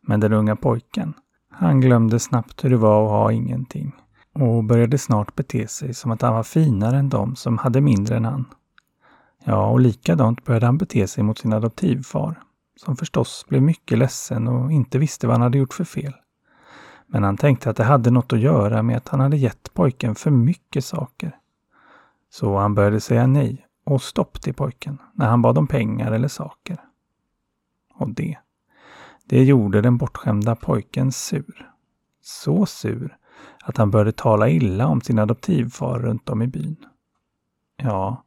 Men 0.00 0.20
den 0.20 0.32
unga 0.32 0.56
pojken, 0.56 1.14
han 1.50 1.80
glömde 1.80 2.18
snabbt 2.18 2.64
hur 2.64 2.70
det 2.70 2.76
var 2.76 3.04
att 3.04 3.10
ha 3.10 3.32
ingenting 3.32 3.92
och 4.34 4.64
började 4.64 4.98
snart 4.98 5.34
bete 5.34 5.68
sig 5.68 5.94
som 5.94 6.10
att 6.10 6.22
han 6.22 6.34
var 6.34 6.42
finare 6.42 6.98
än 6.98 7.08
de 7.08 7.36
som 7.36 7.58
hade 7.58 7.80
mindre 7.80 8.16
än 8.16 8.24
han. 8.24 8.44
Ja, 9.44 9.70
och 9.70 9.80
likadant 9.80 10.44
började 10.44 10.66
han 10.66 10.78
bete 10.78 11.06
sig 11.06 11.24
mot 11.24 11.38
sin 11.38 11.52
adoptivfar, 11.52 12.42
som 12.76 12.96
förstås 12.96 13.44
blev 13.48 13.62
mycket 13.62 13.98
ledsen 13.98 14.48
och 14.48 14.72
inte 14.72 14.98
visste 14.98 15.26
vad 15.26 15.34
han 15.34 15.42
hade 15.42 15.58
gjort 15.58 15.74
för 15.74 15.84
fel. 15.84 16.14
Men 17.06 17.22
han 17.22 17.36
tänkte 17.36 17.70
att 17.70 17.76
det 17.76 17.84
hade 17.84 18.10
något 18.10 18.32
att 18.32 18.40
göra 18.40 18.82
med 18.82 18.96
att 18.96 19.08
han 19.08 19.20
hade 19.20 19.36
gett 19.36 19.74
pojken 19.74 20.14
för 20.14 20.30
mycket 20.30 20.84
saker. 20.84 21.36
Så 22.30 22.58
han 22.58 22.74
började 22.74 23.00
säga 23.00 23.26
nej 23.26 23.66
och 23.84 24.02
stopp 24.02 24.42
till 24.42 24.54
pojken 24.54 24.98
när 25.14 25.26
han 25.26 25.42
bad 25.42 25.58
om 25.58 25.66
pengar 25.66 26.12
eller 26.12 26.28
saker. 26.28 26.80
Och 27.94 28.14
det, 28.14 28.38
det 29.24 29.44
gjorde 29.44 29.80
den 29.80 29.96
bortskämda 29.96 30.56
pojken 30.56 31.12
sur. 31.12 31.70
Så 32.22 32.66
sur 32.66 33.16
att 33.62 33.76
han 33.76 33.90
började 33.90 34.12
tala 34.12 34.48
illa 34.48 34.86
om 34.86 35.00
sin 35.00 35.18
adoptivfar 35.18 35.98
runt 35.98 36.28
om 36.28 36.42
i 36.42 36.46
byn. 36.46 36.76
Ja, 37.76 38.24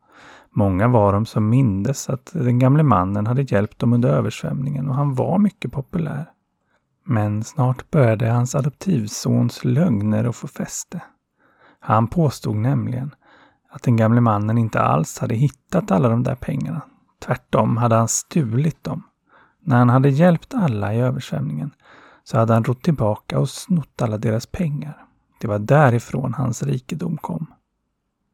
många 0.53 0.87
var 0.87 1.13
de 1.13 1.25
som 1.25 1.49
mindes 1.49 2.09
att 2.09 2.31
den 2.33 2.59
gamle 2.59 2.83
mannen 2.83 3.27
hade 3.27 3.41
hjälpt 3.41 3.79
dem 3.79 3.93
under 3.93 4.09
översvämningen 4.09 4.89
och 4.89 4.95
han 4.95 5.15
var 5.15 5.37
mycket 5.37 5.71
populär. 5.71 6.29
Men 7.05 7.43
snart 7.43 7.91
började 7.91 8.29
hans 8.29 8.55
adoptivsons 8.55 9.65
lögner 9.65 10.23
att 10.23 10.35
få 10.35 10.47
fäste. 10.47 11.01
Han 11.79 12.07
påstod 12.07 12.55
nämligen 12.55 13.15
att 13.69 13.83
den 13.83 13.95
gamle 13.95 14.21
mannen 14.21 14.57
inte 14.57 14.81
alls 14.81 15.19
hade 15.19 15.35
hittat 15.35 15.91
alla 15.91 16.09
de 16.09 16.23
där 16.23 16.35
pengarna. 16.35 16.81
Tvärtom 17.19 17.77
hade 17.77 17.95
han 17.95 18.07
stulit 18.07 18.83
dem. 18.83 19.03
När 19.61 19.77
han 19.77 19.89
hade 19.89 20.09
hjälpt 20.09 20.53
alla 20.53 20.93
i 20.93 20.99
översvämningen 20.99 21.71
så 22.23 22.37
hade 22.37 22.53
han 22.53 22.63
rott 22.63 22.83
tillbaka 22.83 23.39
och 23.39 23.49
snott 23.49 24.01
alla 24.01 24.17
deras 24.17 24.45
pengar. 24.45 25.05
Det 25.41 25.47
var 25.47 25.59
därifrån 25.59 26.33
hans 26.33 26.63
rikedom 26.63 27.17
kom. 27.17 27.47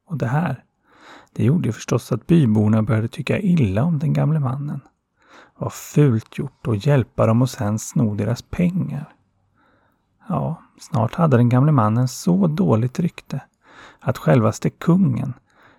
Och 0.07 0.17
det 0.17 0.27
här, 0.27 0.63
det 1.33 1.43
gjorde 1.43 1.71
förstås 1.71 2.12
att 2.12 2.27
byborna 2.27 2.83
började 2.83 3.07
tycka 3.07 3.39
illa 3.39 3.83
om 3.83 4.00
den 4.00 4.13
gamle 4.13 4.39
mannen. 4.39 4.81
Vad 5.57 5.74
fult 5.74 6.38
gjort 6.38 6.67
att 6.67 6.86
hjälpa 6.86 7.25
dem 7.25 7.41
och 7.41 7.50
sen 7.50 7.79
sno 7.79 8.15
deras 8.15 8.41
pengar. 8.41 9.13
Ja, 10.29 10.62
snart 10.79 11.15
hade 11.15 11.38
den 11.38 11.50
gamle 11.50 11.71
mannen 11.71 12.07
så 12.07 12.48
dåligt 12.48 13.00
rykte 13.00 13.41
att 14.00 14.17
självaste 14.17 14.69
kungen 14.69 15.33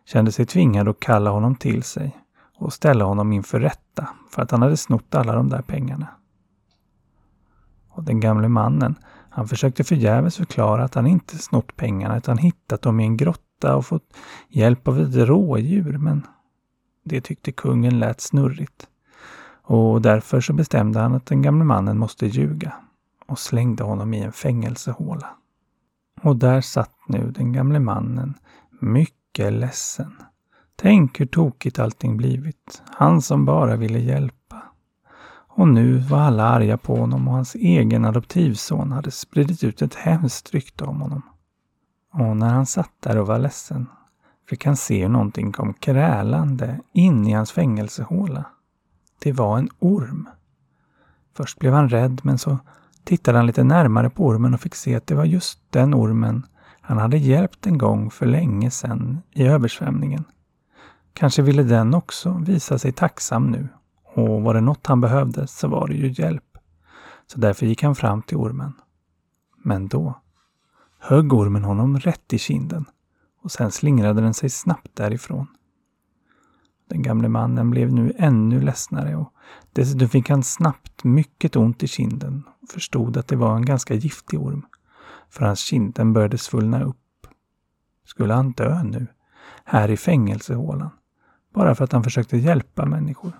kände 0.04 0.32
sig 0.32 0.46
tvingad 0.46 0.88
att 0.88 1.00
kalla 1.00 1.30
honom 1.30 1.54
till 1.54 1.82
sig 1.82 2.16
och 2.56 2.72
ställa 2.72 3.04
honom 3.04 3.32
inför 3.32 3.60
rätta 3.60 4.08
för 4.30 4.42
att 4.42 4.50
han 4.50 4.62
hade 4.62 4.76
snott 4.76 5.14
alla 5.14 5.32
de 5.34 5.48
där 5.48 5.62
pengarna. 5.62 6.08
Och 7.88 8.04
den 8.04 8.20
gamle 8.20 8.48
mannen, 8.48 8.94
han 9.30 9.48
försökte 9.48 9.84
förgäves 9.84 10.36
förklara 10.36 10.84
att 10.84 10.94
han 10.94 11.06
inte 11.06 11.38
snott 11.38 11.76
pengarna 11.76 12.16
utan 12.16 12.38
hittat 12.38 12.82
dem 12.82 13.00
i 13.00 13.04
en 13.04 13.16
grotta 13.16 13.49
och 13.64 13.86
fått 13.86 14.16
hjälp 14.48 14.88
av 14.88 15.00
ett 15.00 15.14
rådjur, 15.14 15.98
men 15.98 16.26
det 17.04 17.20
tyckte 17.20 17.52
kungen 17.52 17.98
lät 17.98 18.20
snurrigt. 18.20 18.86
Och 19.62 20.02
därför 20.02 20.40
så 20.40 20.52
bestämde 20.52 21.00
han 21.00 21.14
att 21.14 21.26
den 21.26 21.42
gamle 21.42 21.64
mannen 21.64 21.98
måste 21.98 22.26
ljuga 22.26 22.72
och 23.26 23.38
slängde 23.38 23.84
honom 23.84 24.14
i 24.14 24.22
en 24.22 24.32
fängelsehåla. 24.32 25.26
Och 26.22 26.36
där 26.36 26.60
satt 26.60 26.94
nu 27.08 27.30
den 27.30 27.52
gamle 27.52 27.80
mannen, 27.80 28.34
mycket 28.80 29.52
ledsen. 29.52 30.12
Tänk 30.76 31.20
hur 31.20 31.26
tokigt 31.26 31.78
allting 31.78 32.16
blivit. 32.16 32.82
Han 32.90 33.22
som 33.22 33.44
bara 33.44 33.76
ville 33.76 33.98
hjälpa. 33.98 34.62
Och 35.48 35.68
nu 35.68 35.98
var 35.98 36.18
alla 36.18 36.44
arga 36.44 36.78
på 36.78 36.96
honom 36.96 37.28
och 37.28 37.34
hans 37.34 37.54
egen 37.54 38.04
adoptivson 38.04 38.92
hade 38.92 39.10
spridit 39.10 39.64
ut 39.64 39.82
ett 39.82 39.94
hemskt 39.94 40.54
rykte 40.54 40.84
om 40.84 41.00
honom. 41.00 41.22
Och 42.12 42.36
när 42.36 42.48
han 42.48 42.66
satt 42.66 42.92
där 43.00 43.18
och 43.18 43.26
var 43.26 43.38
ledsen 43.38 43.86
fick 44.48 44.66
han 44.66 44.76
se 44.76 45.02
hur 45.02 45.08
någonting 45.08 45.52
kom 45.52 45.74
krälande 45.74 46.80
in 46.92 47.26
i 47.26 47.32
hans 47.32 47.52
fängelsehåla. 47.52 48.44
Det 49.18 49.32
var 49.32 49.58
en 49.58 49.68
orm. 49.78 50.28
Först 51.36 51.58
blev 51.58 51.72
han 51.72 51.88
rädd 51.88 52.20
men 52.24 52.38
så 52.38 52.58
tittade 53.04 53.38
han 53.38 53.46
lite 53.46 53.64
närmare 53.64 54.10
på 54.10 54.26
ormen 54.26 54.54
och 54.54 54.60
fick 54.60 54.74
se 54.74 54.94
att 54.94 55.06
det 55.06 55.14
var 55.14 55.24
just 55.24 55.60
den 55.70 55.94
ormen 55.94 56.46
han 56.80 56.98
hade 56.98 57.18
hjälpt 57.18 57.66
en 57.66 57.78
gång 57.78 58.10
för 58.10 58.26
länge 58.26 58.70
sedan 58.70 59.22
i 59.30 59.46
översvämningen. 59.46 60.24
Kanske 61.12 61.42
ville 61.42 61.62
den 61.62 61.94
också 61.94 62.42
visa 62.46 62.78
sig 62.78 62.92
tacksam 62.92 63.50
nu 63.50 63.68
och 64.04 64.42
var 64.42 64.54
det 64.54 64.60
något 64.60 64.86
han 64.86 65.00
behövde 65.00 65.46
så 65.46 65.68
var 65.68 65.88
det 65.88 65.94
ju 65.94 66.12
hjälp. 66.22 66.58
Så 67.26 67.40
därför 67.40 67.66
gick 67.66 67.82
han 67.82 67.94
fram 67.94 68.22
till 68.22 68.36
ormen. 68.36 68.72
Men 69.64 69.88
då 69.88 70.14
högg 71.00 71.32
ormen 71.32 71.64
honom 71.64 71.98
rätt 71.98 72.32
i 72.32 72.38
kinden 72.38 72.84
och 73.42 73.52
sen 73.52 73.70
slingrade 73.70 74.20
den 74.20 74.34
sig 74.34 74.50
snabbt 74.50 74.96
därifrån. 74.96 75.46
Den 76.88 77.02
gamle 77.02 77.28
mannen 77.28 77.70
blev 77.70 77.92
nu 77.92 78.12
ännu 78.18 78.60
ledsnare 78.60 79.16
och 79.16 79.32
dessutom 79.72 80.08
fick 80.08 80.30
han 80.30 80.42
snabbt 80.42 81.04
mycket 81.04 81.56
ont 81.56 81.82
i 81.82 81.88
kinden 81.88 82.42
och 82.62 82.68
förstod 82.68 83.16
att 83.16 83.28
det 83.28 83.36
var 83.36 83.56
en 83.56 83.64
ganska 83.64 83.94
giftig 83.94 84.40
orm. 84.40 84.66
För 85.28 85.44
hans 85.44 85.60
kinden 85.60 86.12
började 86.12 86.38
svullna 86.38 86.82
upp. 86.82 87.26
Skulle 88.04 88.34
han 88.34 88.52
dö 88.52 88.82
nu? 88.82 89.06
Här 89.64 89.90
i 89.90 89.96
fängelsehålan? 89.96 90.90
Bara 91.54 91.74
för 91.74 91.84
att 91.84 91.92
han 91.92 92.04
försökte 92.04 92.36
hjälpa 92.36 92.86
människor? 92.86 93.32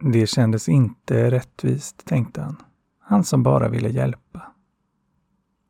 Det 0.00 0.26
kändes 0.26 0.68
inte 0.68 1.30
rättvist, 1.30 2.04
tänkte 2.04 2.42
han. 2.42 2.56
Han 3.00 3.24
som 3.24 3.42
bara 3.42 3.68
ville 3.68 3.88
hjälpa. 3.88 4.53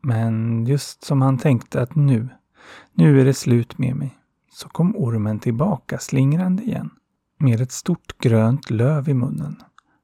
Men 0.06 0.66
just 0.66 1.04
som 1.04 1.22
han 1.22 1.38
tänkte 1.38 1.82
att 1.82 1.94
nu, 1.94 2.28
nu 2.92 3.20
är 3.20 3.24
det 3.24 3.34
slut 3.34 3.78
med 3.78 3.96
mig 3.96 4.18
så 4.52 4.68
kom 4.68 4.96
ormen 4.96 5.38
tillbaka 5.38 5.98
slingrande 5.98 6.62
igen 6.62 6.90
med 7.38 7.60
ett 7.60 7.72
stort 7.72 8.18
grönt 8.18 8.70
löv 8.70 9.08
i 9.08 9.14
munnen 9.14 9.62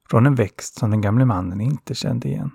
från 0.09 0.25
en 0.25 0.35
växt 0.35 0.79
som 0.79 0.91
den 0.91 1.01
gamle 1.01 1.25
mannen 1.25 1.61
inte 1.61 1.95
kände 1.95 2.27
igen. 2.27 2.51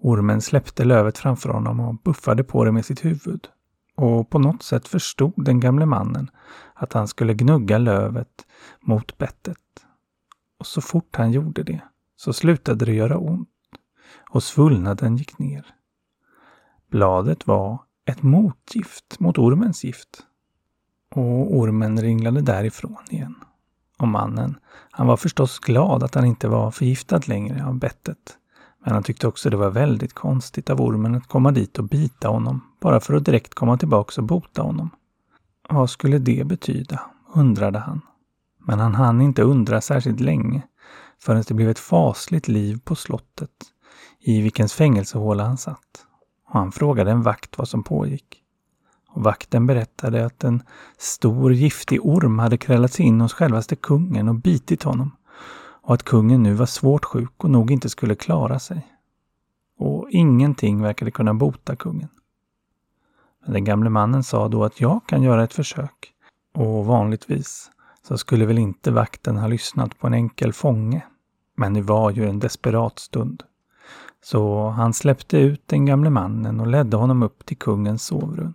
Ormen 0.00 0.40
släppte 0.40 0.84
lövet 0.84 1.18
framför 1.18 1.48
honom 1.48 1.80
och 1.80 1.94
buffade 1.94 2.44
på 2.44 2.64
det 2.64 2.72
med 2.72 2.84
sitt 2.84 3.04
huvud. 3.04 3.48
Och 3.96 4.30
på 4.30 4.38
något 4.38 4.62
sätt 4.62 4.88
förstod 4.88 5.44
den 5.44 5.60
gamle 5.60 5.86
mannen 5.86 6.30
att 6.74 6.92
han 6.92 7.08
skulle 7.08 7.34
gnugga 7.34 7.78
lövet 7.78 8.46
mot 8.80 9.18
bettet. 9.18 9.86
Och 10.58 10.66
så 10.66 10.80
fort 10.80 11.16
han 11.16 11.32
gjorde 11.32 11.62
det 11.62 11.80
så 12.16 12.32
slutade 12.32 12.84
det 12.84 12.92
göra 12.94 13.18
ont 13.18 13.48
och 14.30 14.42
svullnaden 14.42 15.16
gick 15.16 15.38
ner. 15.38 15.74
Bladet 16.90 17.46
var 17.46 17.78
ett 18.06 18.22
motgift 18.22 19.20
mot 19.20 19.38
ormens 19.38 19.84
gift 19.84 20.22
och 21.14 21.56
ormen 21.56 22.02
ringlade 22.02 22.40
därifrån 22.40 23.04
igen. 23.10 23.34
Och 23.98 24.08
mannen, 24.08 24.58
han 24.90 25.06
var 25.06 25.16
förstås 25.16 25.58
glad 25.58 26.02
att 26.02 26.14
han 26.14 26.24
inte 26.24 26.48
var 26.48 26.70
förgiftad 26.70 27.20
längre 27.26 27.66
av 27.66 27.78
bettet. 27.78 28.36
Men 28.84 28.94
han 28.94 29.02
tyckte 29.02 29.28
också 29.28 29.50
det 29.50 29.56
var 29.56 29.70
väldigt 29.70 30.12
konstigt 30.12 30.70
av 30.70 30.80
ormen 30.80 31.14
att 31.14 31.26
komma 31.26 31.50
dit 31.50 31.78
och 31.78 31.84
bita 31.84 32.28
honom, 32.28 32.60
bara 32.80 33.00
för 33.00 33.14
att 33.14 33.24
direkt 33.24 33.54
komma 33.54 33.78
tillbaka 33.78 34.20
och 34.20 34.26
bota 34.26 34.62
honom. 34.62 34.90
Vad 35.68 35.90
skulle 35.90 36.18
det 36.18 36.46
betyda, 36.46 37.00
undrade 37.34 37.78
han. 37.78 38.00
Men 38.58 38.78
han 38.78 38.94
hann 38.94 39.20
inte 39.20 39.42
undra 39.42 39.80
särskilt 39.80 40.20
länge 40.20 40.62
förrän 41.22 41.44
det 41.48 41.54
blev 41.54 41.68
ett 41.70 41.78
fasligt 41.78 42.48
liv 42.48 42.80
på 42.84 42.94
slottet, 42.94 43.50
i 44.20 44.40
vilkens 44.40 44.72
fängelsehåla 44.72 45.44
han 45.44 45.58
satt. 45.58 46.07
Och 46.48 46.58
han 46.58 46.72
frågade 46.72 47.10
en 47.10 47.22
vakt 47.22 47.58
vad 47.58 47.68
som 47.68 47.82
pågick. 47.82 48.42
Och 49.08 49.22
vakten 49.22 49.66
berättade 49.66 50.26
att 50.26 50.44
en 50.44 50.62
stor 50.98 51.52
giftig 51.52 52.06
orm 52.06 52.38
hade 52.38 52.56
krälat 52.56 52.92
sig 52.92 53.06
in 53.06 53.20
hos 53.20 53.32
självaste 53.32 53.76
kungen 53.76 54.28
och 54.28 54.34
bitit 54.34 54.82
honom 54.82 55.10
och 55.88 55.94
att 55.94 56.02
kungen 56.02 56.42
nu 56.42 56.54
var 56.54 56.66
svårt 56.66 57.04
sjuk 57.04 57.44
och 57.44 57.50
nog 57.50 57.70
inte 57.70 57.88
skulle 57.88 58.14
klara 58.14 58.58
sig. 58.58 58.86
Och 59.78 60.10
ingenting 60.10 60.82
verkade 60.82 61.10
kunna 61.10 61.34
bota 61.34 61.76
kungen. 61.76 62.08
Men 63.44 63.52
den 63.52 63.64
gamle 63.64 63.90
mannen 63.90 64.24
sa 64.24 64.48
då 64.48 64.64
att 64.64 64.80
jag 64.80 65.00
kan 65.06 65.22
göra 65.22 65.44
ett 65.44 65.52
försök 65.52 66.12
och 66.54 66.86
vanligtvis 66.86 67.70
så 68.08 68.18
skulle 68.18 68.46
väl 68.46 68.58
inte 68.58 68.90
vakten 68.90 69.36
ha 69.36 69.46
lyssnat 69.46 69.98
på 69.98 70.06
en 70.06 70.14
enkel 70.14 70.52
fånge. 70.52 71.06
Men 71.56 71.74
det 71.74 71.82
var 71.82 72.10
ju 72.10 72.28
en 72.28 72.38
desperat 72.38 72.98
stund. 72.98 73.42
Så 74.24 74.68
han 74.68 74.92
släppte 74.92 75.38
ut 75.38 75.62
den 75.66 75.86
gamle 75.86 76.10
mannen 76.10 76.60
och 76.60 76.66
ledde 76.66 76.96
honom 76.96 77.22
upp 77.22 77.46
till 77.46 77.58
kungens 77.58 78.02
sovrum 78.02 78.54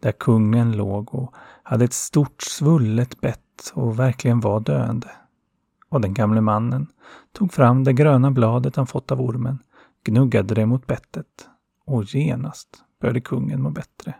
där 0.00 0.12
kungen 0.12 0.72
låg 0.72 1.14
och 1.14 1.34
hade 1.62 1.84
ett 1.84 1.92
stort 1.92 2.42
svullet 2.42 3.20
bett 3.20 3.72
och 3.74 3.98
verkligen 3.98 4.40
var 4.40 4.60
döende. 4.60 5.10
Och 5.88 6.00
den 6.00 6.14
gamle 6.14 6.40
mannen 6.40 6.86
tog 7.32 7.52
fram 7.52 7.84
det 7.84 7.92
gröna 7.92 8.30
bladet 8.30 8.76
han 8.76 8.86
fått 8.86 9.12
av 9.12 9.20
ormen, 9.20 9.58
gnuggade 10.04 10.54
det 10.54 10.66
mot 10.66 10.86
bettet 10.86 11.48
och 11.86 12.04
genast 12.04 12.68
började 13.00 13.20
kungen 13.20 13.62
må 13.62 13.70
bättre 13.70 14.14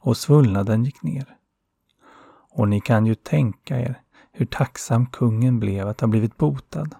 och 0.00 0.16
svullnaden 0.16 0.84
gick 0.84 1.02
ner. 1.02 1.36
Och 2.52 2.68
ni 2.68 2.80
kan 2.80 3.06
ju 3.06 3.14
tänka 3.14 3.80
er 3.80 4.00
hur 4.32 4.46
tacksam 4.46 5.06
kungen 5.06 5.60
blev 5.60 5.88
att 5.88 6.00
ha 6.00 6.08
blivit 6.08 6.36
botad. 6.36 6.94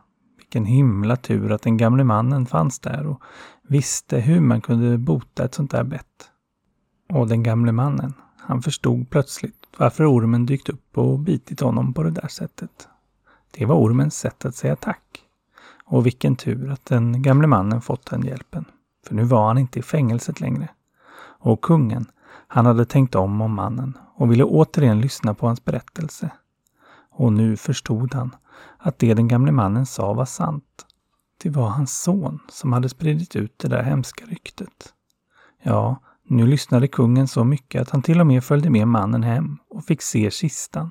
Vilken 0.50 0.64
himla 0.64 1.16
tur 1.16 1.52
att 1.52 1.62
den 1.62 1.76
gamle 1.76 2.04
mannen 2.04 2.46
fanns 2.46 2.78
där 2.78 3.06
och 3.06 3.22
visste 3.62 4.18
hur 4.18 4.40
man 4.40 4.60
kunde 4.60 4.98
bota 4.98 5.44
ett 5.44 5.54
sånt 5.54 5.70
där 5.70 5.84
bett. 5.84 6.30
Och 7.12 7.28
den 7.28 7.42
gamle 7.42 7.72
mannen, 7.72 8.14
han 8.36 8.62
förstod 8.62 9.10
plötsligt 9.10 9.66
varför 9.76 10.12
ormen 10.16 10.46
dykt 10.46 10.68
upp 10.68 10.98
och 10.98 11.18
bitit 11.18 11.60
honom 11.60 11.94
på 11.94 12.02
det 12.02 12.10
där 12.10 12.28
sättet. 12.28 12.88
Det 13.50 13.66
var 13.66 13.76
ormens 13.76 14.18
sätt 14.18 14.44
att 14.44 14.54
säga 14.54 14.76
tack. 14.76 15.22
Och 15.84 16.06
vilken 16.06 16.36
tur 16.36 16.70
att 16.70 16.84
den 16.84 17.22
gamle 17.22 17.46
mannen 17.46 17.80
fått 17.80 18.10
den 18.10 18.22
hjälpen. 18.22 18.64
För 19.06 19.14
nu 19.14 19.22
var 19.22 19.46
han 19.46 19.58
inte 19.58 19.78
i 19.78 19.82
fängelset 19.82 20.40
längre. 20.40 20.68
Och 21.22 21.60
kungen, 21.60 22.06
han 22.46 22.66
hade 22.66 22.84
tänkt 22.84 23.14
om 23.14 23.40
om 23.40 23.54
mannen 23.54 23.98
och 24.14 24.30
ville 24.32 24.44
återigen 24.44 25.00
lyssna 25.00 25.34
på 25.34 25.46
hans 25.46 25.64
berättelse. 25.64 26.30
Och 27.10 27.32
nu 27.32 27.56
förstod 27.56 28.14
han 28.14 28.34
att 28.78 28.98
det 28.98 29.14
den 29.14 29.28
gamle 29.28 29.52
mannen 29.52 29.86
sa 29.86 30.12
var 30.12 30.24
sant. 30.24 30.86
Det 31.42 31.50
var 31.50 31.68
hans 31.68 32.02
son 32.02 32.38
som 32.48 32.72
hade 32.72 32.88
spridit 32.88 33.36
ut 33.36 33.58
det 33.58 33.68
där 33.68 33.82
hemska 33.82 34.24
ryktet. 34.24 34.94
Ja, 35.62 35.96
nu 36.24 36.46
lyssnade 36.46 36.88
kungen 36.88 37.28
så 37.28 37.44
mycket 37.44 37.82
att 37.82 37.90
han 37.90 38.02
till 38.02 38.20
och 38.20 38.26
med 38.26 38.44
följde 38.44 38.70
med 38.70 38.88
mannen 38.88 39.22
hem 39.22 39.58
och 39.68 39.84
fick 39.84 40.02
se 40.02 40.30
kistan 40.30 40.90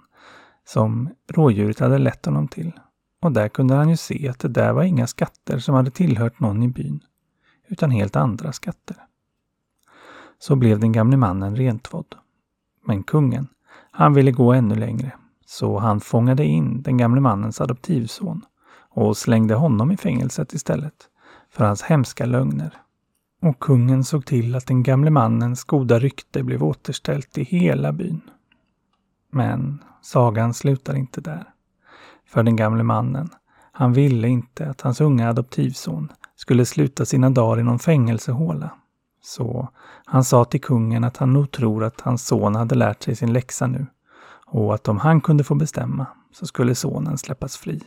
som 0.66 1.10
rådjuret 1.28 1.80
hade 1.80 1.98
lett 1.98 2.26
honom 2.26 2.48
till. 2.48 2.72
Och 3.22 3.32
där 3.32 3.50
kunde 3.50 3.76
han 3.76 3.90
ju 3.90 3.98
se 3.98 4.30
att 4.30 4.40
det 4.40 4.48
där 4.48 4.74
var 4.74 4.84
inga 4.84 5.08
skatter 5.08 5.60
som 5.60 5.76
hade 5.76 5.92
tillhört 5.92 6.40
någon 6.40 6.64
i 6.64 6.68
byn, 6.68 7.04
utan 7.68 7.92
helt 7.92 8.16
andra 8.16 8.52
skatter. 8.52 8.98
Så 10.40 10.56
blev 10.56 10.80
den 10.80 10.92
gamle 10.92 11.18
mannen 11.18 11.56
rentvådd. 11.56 12.16
Men 12.86 13.04
kungen, 13.04 13.48
han 13.92 14.14
ville 14.14 14.32
gå 14.32 14.54
ännu 14.54 14.76
längre, 14.76 15.12
så 15.52 15.80
han 15.80 16.00
fångade 16.00 16.46
in 16.46 16.82
den 16.82 16.98
gamle 16.98 17.22
mannens 17.22 17.62
adoptivson 17.62 18.46
och 18.90 19.18
slängde 19.18 19.56
honom 19.56 19.92
i 19.92 19.98
fängelset 19.98 20.54
istället 20.54 20.94
för 21.50 21.66
hans 21.66 21.82
hemska 21.82 22.26
lögner 22.26 22.78
och 23.42 23.60
kungen 23.60 24.04
såg 24.04 24.26
till 24.26 24.56
att 24.56 24.68
den 24.68 24.84
gamle 24.84 25.10
mannens 25.10 25.64
goda 25.64 26.00
rykte 26.00 26.44
blev 26.44 26.64
återställt 26.64 27.38
i 27.38 27.44
hela 27.44 27.92
byn. 27.92 28.22
Men 29.32 29.84
sagan 30.02 30.54
slutar 30.54 30.96
inte 30.96 31.22
där. 31.22 31.44
För 32.28 32.44
den 32.44 32.56
gamle 32.56 32.84
mannen, 32.84 33.30
han 33.72 33.94
ville 33.94 34.28
inte 34.28 34.70
att 34.70 34.82
hans 34.82 35.02
unga 35.02 35.30
adoptivson 35.30 36.12
skulle 36.36 36.66
sluta 36.66 37.06
sina 37.06 37.30
dagar 37.30 37.60
i 37.60 37.64
någon 37.64 37.80
fängelsehåla. 37.80 38.70
Så 39.22 39.70
han 40.06 40.24
sa 40.24 40.46
till 40.46 40.62
kungen 40.62 41.04
att 41.04 41.18
han 41.18 41.34
nog 41.34 41.52
tror 41.52 41.84
att 41.84 42.02
hans 42.02 42.28
son 42.28 42.56
hade 42.56 42.76
lärt 42.76 43.04
sig 43.04 43.16
sin 43.16 43.34
läxa 43.34 43.68
nu 43.68 43.88
och 44.52 44.74
att 44.74 44.88
om 44.88 44.98
han 44.98 45.22
kunde 45.22 45.44
få 45.44 45.56
bestämma 45.56 46.06
så 46.32 46.46
skulle 46.46 46.76
sonen 46.76 47.18
släppas 47.18 47.58
fri. 47.58 47.82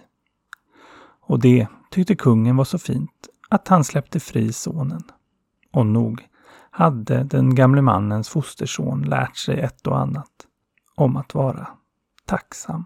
Och 1.20 1.40
det 1.40 1.66
tyckte 1.90 2.14
kungen 2.14 2.56
var 2.56 2.64
så 2.64 2.78
fint 2.78 3.28
att 3.48 3.68
han 3.68 3.84
släppte 3.84 4.20
fri 4.20 4.52
sonen. 4.52 5.02
Och 5.72 5.86
nog 5.86 6.28
hade 6.70 7.24
den 7.24 7.54
gamle 7.54 7.82
mannens 7.82 8.28
fosterson 8.28 9.02
lärt 9.02 9.36
sig 9.36 9.60
ett 9.60 9.86
och 9.86 9.98
annat 9.98 10.30
om 10.94 11.16
att 11.16 11.34
vara 11.34 11.68
tacksam. 12.26 12.84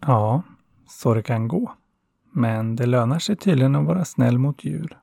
Ja, 0.00 0.42
så 0.88 1.14
det 1.14 1.22
kan 1.22 1.48
gå. 1.48 1.72
Men 2.32 2.76
det 2.76 2.86
lönar 2.86 3.18
sig 3.18 3.36
tydligen 3.36 3.76
att 3.76 3.86
vara 3.86 4.04
snäll 4.04 4.38
mot 4.38 4.64
djur. 4.64 4.98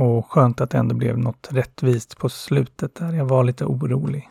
Och 0.00 0.32
skönt 0.32 0.60
att 0.60 0.70
det 0.70 0.78
ändå 0.78 0.94
blev 0.94 1.18
något 1.18 1.48
rättvist 1.50 2.18
på 2.18 2.28
slutet 2.28 2.94
där 2.94 3.12
jag 3.12 3.24
var 3.24 3.44
lite 3.44 3.64
orolig. 3.64 4.30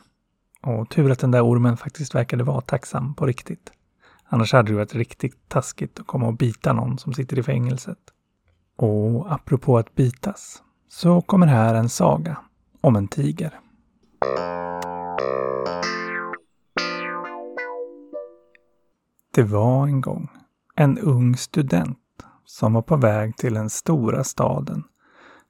Och 0.61 0.89
tur 0.89 1.11
att 1.11 1.19
den 1.19 1.31
där 1.31 1.45
ormen 1.45 1.77
faktiskt 1.77 2.15
verkade 2.15 2.43
vara 2.43 2.61
tacksam 2.61 3.13
på 3.13 3.25
riktigt. 3.25 3.71
Annars 4.25 4.53
hade 4.53 4.71
det 4.71 4.75
varit 4.75 4.95
riktigt 4.95 5.49
taskigt 5.49 5.99
att 5.99 6.07
komma 6.07 6.27
och 6.27 6.33
bita 6.33 6.73
någon 6.73 6.97
som 6.97 7.13
sitter 7.13 7.39
i 7.39 7.43
fängelset. 7.43 7.97
Och 8.75 9.33
apropå 9.33 9.77
att 9.77 9.95
bitas, 9.95 10.63
så 10.87 11.21
kommer 11.21 11.47
här 11.47 11.75
en 11.75 11.89
saga 11.89 12.37
om 12.81 12.95
en 12.95 13.07
tiger. 13.07 13.59
Det 19.33 19.43
var 19.43 19.87
en 19.87 20.01
gång 20.01 20.29
en 20.75 20.97
ung 20.97 21.37
student 21.37 21.97
som 22.45 22.73
var 22.73 22.81
på 22.81 22.95
väg 22.95 23.37
till 23.37 23.53
den 23.53 23.69
stora 23.69 24.23
staden 24.23 24.83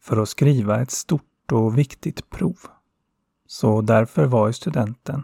för 0.02 0.18
att 0.22 0.30
skriva 0.30 0.82
ett 0.82 0.92
stort 0.92 1.52
och 1.52 1.78
viktigt 1.78 2.30
prov. 2.30 2.58
Så 3.48 3.82
därför 3.82 4.26
var 4.26 4.48
ju 4.48 4.54
studenten 4.54 5.24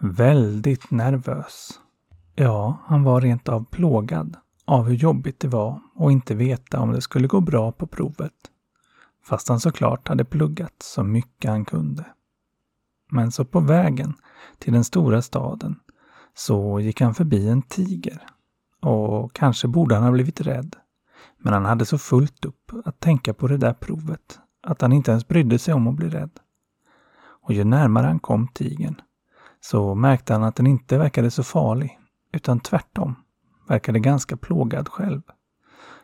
väldigt 0.00 0.90
nervös. 0.90 1.80
Ja, 2.34 2.78
han 2.86 3.02
var 3.02 3.20
rent 3.20 3.48
av 3.48 3.64
plågad 3.64 4.36
av 4.64 4.84
hur 4.84 4.94
jobbigt 4.94 5.40
det 5.40 5.48
var 5.48 5.80
att 5.96 6.12
inte 6.12 6.34
veta 6.34 6.80
om 6.80 6.92
det 6.92 7.00
skulle 7.00 7.28
gå 7.28 7.40
bra 7.40 7.72
på 7.72 7.86
provet. 7.86 8.32
Fast 9.24 9.48
han 9.48 9.60
såklart 9.60 10.08
hade 10.08 10.24
pluggat 10.24 10.74
så 10.82 11.04
mycket 11.04 11.50
han 11.50 11.64
kunde. 11.64 12.04
Men 13.10 13.32
så 13.32 13.44
på 13.44 13.60
vägen 13.60 14.14
till 14.58 14.72
den 14.72 14.84
stora 14.84 15.22
staden 15.22 15.80
så 16.34 16.80
gick 16.80 17.00
han 17.00 17.14
förbi 17.14 17.48
en 17.48 17.62
tiger. 17.62 18.26
Och 18.80 19.32
kanske 19.32 19.68
borde 19.68 19.94
han 19.94 20.04
ha 20.04 20.10
blivit 20.10 20.40
rädd. 20.40 20.76
Men 21.38 21.52
han 21.52 21.64
hade 21.64 21.86
så 21.86 21.98
fullt 21.98 22.44
upp 22.44 22.72
att 22.84 23.00
tänka 23.00 23.34
på 23.34 23.46
det 23.48 23.56
där 23.56 23.72
provet 23.72 24.38
att 24.62 24.80
han 24.80 24.92
inte 24.92 25.10
ens 25.10 25.28
brydde 25.28 25.58
sig 25.58 25.74
om 25.74 25.88
att 25.88 25.94
bli 25.94 26.08
rädd. 26.08 26.30
Och 27.42 27.52
ju 27.52 27.64
närmare 27.64 28.06
han 28.06 28.18
kom 28.18 28.48
tigern 28.48 29.00
så 29.60 29.94
märkte 29.94 30.32
han 30.32 30.42
att 30.42 30.56
den 30.56 30.66
inte 30.66 30.98
verkade 30.98 31.30
så 31.30 31.42
farlig, 31.42 31.98
utan 32.32 32.60
tvärtom 32.60 33.14
verkade 33.68 33.98
ganska 33.98 34.36
plågad 34.36 34.88
själv. 34.88 35.22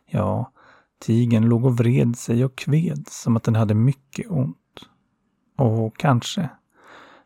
Ja, 0.07 0.53
tigern 1.00 1.45
låg 1.45 1.64
och 1.64 1.76
vred 1.76 2.17
sig 2.17 2.45
och 2.45 2.57
kved 2.57 3.09
som 3.09 3.37
att 3.37 3.45
den 3.45 3.55
hade 3.55 3.75
mycket 3.75 4.31
ont. 4.31 4.57
Och 5.57 5.97
kanske, 5.97 6.49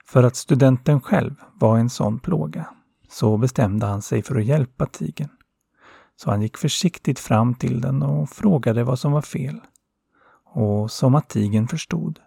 för 0.04 0.22
att 0.22 0.36
studenten 0.36 1.00
själv 1.00 1.34
var 1.54 1.78
en 1.78 1.90
sån 1.90 2.18
plåga, 2.18 2.66
så 3.08 3.36
bestämde 3.36 3.86
han 3.86 4.02
sig 4.02 4.22
för 4.22 4.36
att 4.36 4.44
hjälpa 4.44 4.86
tigern. 4.86 5.30
Så 6.20 6.30
han 6.30 6.42
gick 6.42 6.56
försiktigt 6.56 7.18
fram 7.18 7.54
till 7.54 7.80
den 7.80 8.02
och 8.02 8.30
frågade 8.30 8.84
vad 8.84 8.98
som 8.98 9.12
var 9.12 9.22
fel. 9.22 9.60
Och 10.44 10.90
som 10.90 11.14
att 11.14 11.28
tigern 11.28 11.68
förstod, 11.68 12.20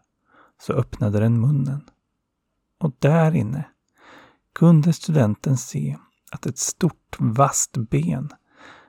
så 0.62 0.74
öppnade 0.74 1.20
den 1.20 1.42
munnen. 1.42 1.90
Och 2.80 2.92
där 3.00 3.36
inne 3.36 3.66
kunde 4.54 4.94
studenten 4.94 5.58
se 5.58 5.98
att 6.32 6.46
ett 6.46 6.58
stort 6.58 7.16
vasst 7.20 7.78
ben 7.78 8.30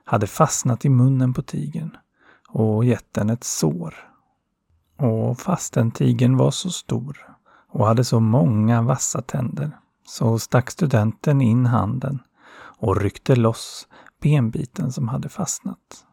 hade 0.03 0.27
fastnat 0.27 0.85
i 0.85 0.89
munnen 0.89 1.33
på 1.33 1.41
tigern 1.41 1.97
och 2.49 2.85
gett 2.85 3.13
den 3.13 3.29
ett 3.29 3.43
sår. 3.43 3.95
Och 4.97 5.39
fastän 5.39 5.91
tigern 5.91 6.37
var 6.37 6.51
så 6.51 6.69
stor 6.69 7.35
och 7.69 7.87
hade 7.87 8.03
så 8.03 8.19
många 8.19 8.81
vassa 8.81 9.21
tänder 9.21 9.77
så 10.05 10.39
stack 10.39 10.71
studenten 10.71 11.41
in 11.41 11.65
handen 11.65 12.19
och 12.77 13.01
ryckte 13.01 13.35
loss 13.35 13.87
benbiten 14.23 14.91
som 14.91 15.07
hade 15.07 15.29
fastnat. 15.29 16.05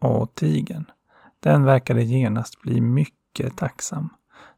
Och 0.00 0.34
tigern, 0.34 0.84
den 1.40 1.64
verkade 1.64 2.02
genast 2.02 2.60
bli 2.60 2.80
mycket 2.80 3.56
tacksam. 3.56 4.08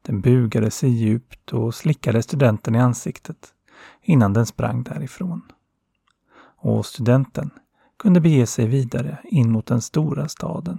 Den 0.02 0.20
bugade 0.20 0.70
sig 0.70 0.90
djupt 0.90 1.52
och 1.52 1.74
slickade 1.74 2.22
studenten 2.22 2.74
i 2.74 2.78
ansiktet 2.78 3.54
innan 4.02 4.32
den 4.32 4.46
sprang 4.46 4.82
därifrån. 4.82 5.42
Och 6.56 6.86
studenten 6.86 7.50
kunde 7.96 8.20
bege 8.20 8.46
sig 8.46 8.66
vidare 8.66 9.18
in 9.24 9.52
mot 9.52 9.66
den 9.66 9.80
stora 9.80 10.28
staden. 10.28 10.78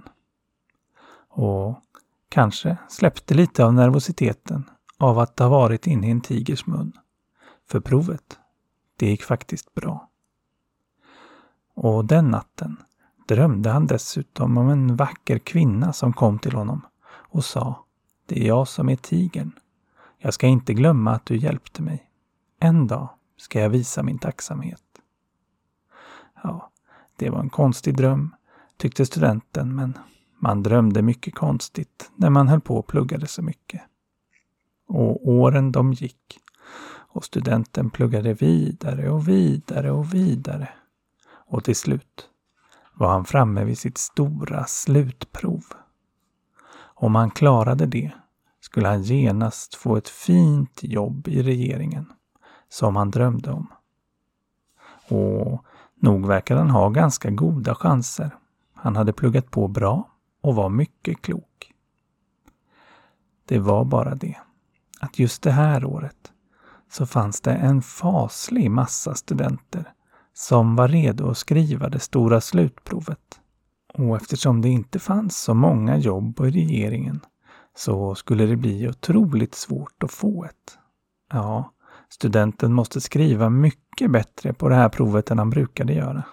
Och 1.28 1.80
kanske 2.28 2.76
släppte 2.88 3.34
lite 3.34 3.64
av 3.64 3.74
nervositeten 3.74 4.70
av 4.98 5.18
att 5.18 5.38
ha 5.38 5.48
varit 5.48 5.86
inne 5.86 6.08
i 6.08 6.10
en 6.10 6.20
tigers 6.20 6.66
mun. 6.66 6.92
För 7.68 7.80
provet, 7.80 8.38
det 8.96 9.06
gick 9.06 9.22
faktiskt 9.22 9.74
bra. 9.74 10.10
Och 11.76 12.04
den 12.04 12.30
natten 12.30 12.76
drömde 13.28 13.70
han 13.70 13.86
dessutom 13.86 14.58
om 14.58 14.68
en 14.68 14.96
vacker 14.96 15.38
kvinna 15.38 15.92
som 15.92 16.12
kom 16.12 16.38
till 16.38 16.52
honom 16.52 16.80
och 17.08 17.44
sa 17.44 17.84
Det 18.26 18.42
är 18.42 18.46
jag 18.46 18.68
som 18.68 18.88
är 18.88 18.96
tigern. 18.96 19.52
Jag 20.18 20.34
ska 20.34 20.46
inte 20.46 20.74
glömma 20.74 21.12
att 21.12 21.26
du 21.26 21.36
hjälpte 21.36 21.82
mig. 21.82 22.10
En 22.60 22.86
dag 22.86 23.08
ska 23.36 23.60
jag 23.60 23.70
visa 23.70 24.02
min 24.02 24.18
tacksamhet. 24.18 24.82
Ja, 26.42 26.70
det 27.16 27.30
var 27.30 27.40
en 27.40 27.50
konstig 27.50 27.96
dröm, 27.96 28.34
tyckte 28.76 29.06
studenten, 29.06 29.74
men 29.74 29.98
man 30.38 30.62
drömde 30.62 31.02
mycket 31.02 31.34
konstigt 31.34 32.10
när 32.16 32.30
man 32.30 32.48
höll 32.48 32.60
på 32.60 32.76
och 32.76 32.86
pluggade 32.86 33.26
så 33.26 33.42
mycket. 33.42 33.82
Och 34.88 35.28
åren 35.28 35.72
de 35.72 35.92
gick 35.92 36.38
och 37.16 37.24
studenten 37.24 37.90
pluggade 37.90 38.34
vidare 38.34 39.10
och 39.10 39.28
vidare 39.28 39.90
och 39.90 40.14
vidare. 40.14 40.68
Och 41.46 41.64
till 41.64 41.76
slut 41.76 42.28
var 42.94 43.08
han 43.08 43.24
framme 43.24 43.64
vid 43.64 43.78
sitt 43.78 43.98
stora 43.98 44.64
slutprov. 44.64 45.64
Om 46.78 47.14
han 47.14 47.30
klarade 47.30 47.86
det 47.86 48.12
skulle 48.60 48.88
han 48.88 49.02
genast 49.02 49.74
få 49.74 49.96
ett 49.96 50.08
fint 50.08 50.82
jobb 50.82 51.28
i 51.28 51.42
regeringen, 51.42 52.12
som 52.68 52.96
han 52.96 53.10
drömde 53.10 53.52
om. 53.52 53.66
Och 55.08 55.64
nog 56.00 56.26
verkade 56.26 56.60
han 56.60 56.70
ha 56.70 56.88
ganska 56.88 57.30
goda 57.30 57.74
chanser. 57.74 58.30
Han 58.74 58.96
hade 58.96 59.12
pluggat 59.12 59.50
på 59.50 59.68
bra 59.68 60.10
och 60.40 60.54
var 60.54 60.68
mycket 60.68 61.22
klok. 61.22 61.72
Det 63.44 63.58
var 63.58 63.84
bara 63.84 64.14
det 64.14 64.36
att 65.00 65.18
just 65.18 65.42
det 65.42 65.50
här 65.50 65.84
året 65.84 66.32
så 66.90 67.06
fanns 67.06 67.40
det 67.40 67.52
en 67.54 67.82
faslig 67.82 68.70
massa 68.70 69.14
studenter 69.14 69.92
som 70.38 70.76
var 70.76 70.88
redo 70.88 71.30
att 71.30 71.38
skriva 71.38 71.88
det 71.88 71.98
stora 71.98 72.40
slutprovet. 72.40 73.40
Och 73.94 74.16
eftersom 74.16 74.62
det 74.62 74.68
inte 74.68 74.98
fanns 74.98 75.36
så 75.36 75.54
många 75.54 75.96
jobb 75.96 76.40
i 76.40 76.50
regeringen 76.50 77.20
så 77.76 78.14
skulle 78.14 78.46
det 78.46 78.56
bli 78.56 78.88
otroligt 78.88 79.54
svårt 79.54 80.02
att 80.02 80.12
få 80.12 80.44
ett. 80.44 80.78
Ja, 81.32 81.72
studenten 82.08 82.72
måste 82.72 83.00
skriva 83.00 83.50
mycket 83.50 84.10
bättre 84.10 84.52
på 84.52 84.68
det 84.68 84.74
här 84.74 84.88
provet 84.88 85.30
än 85.30 85.38
han 85.38 85.50
brukade 85.50 85.92
göra. 85.92 86.24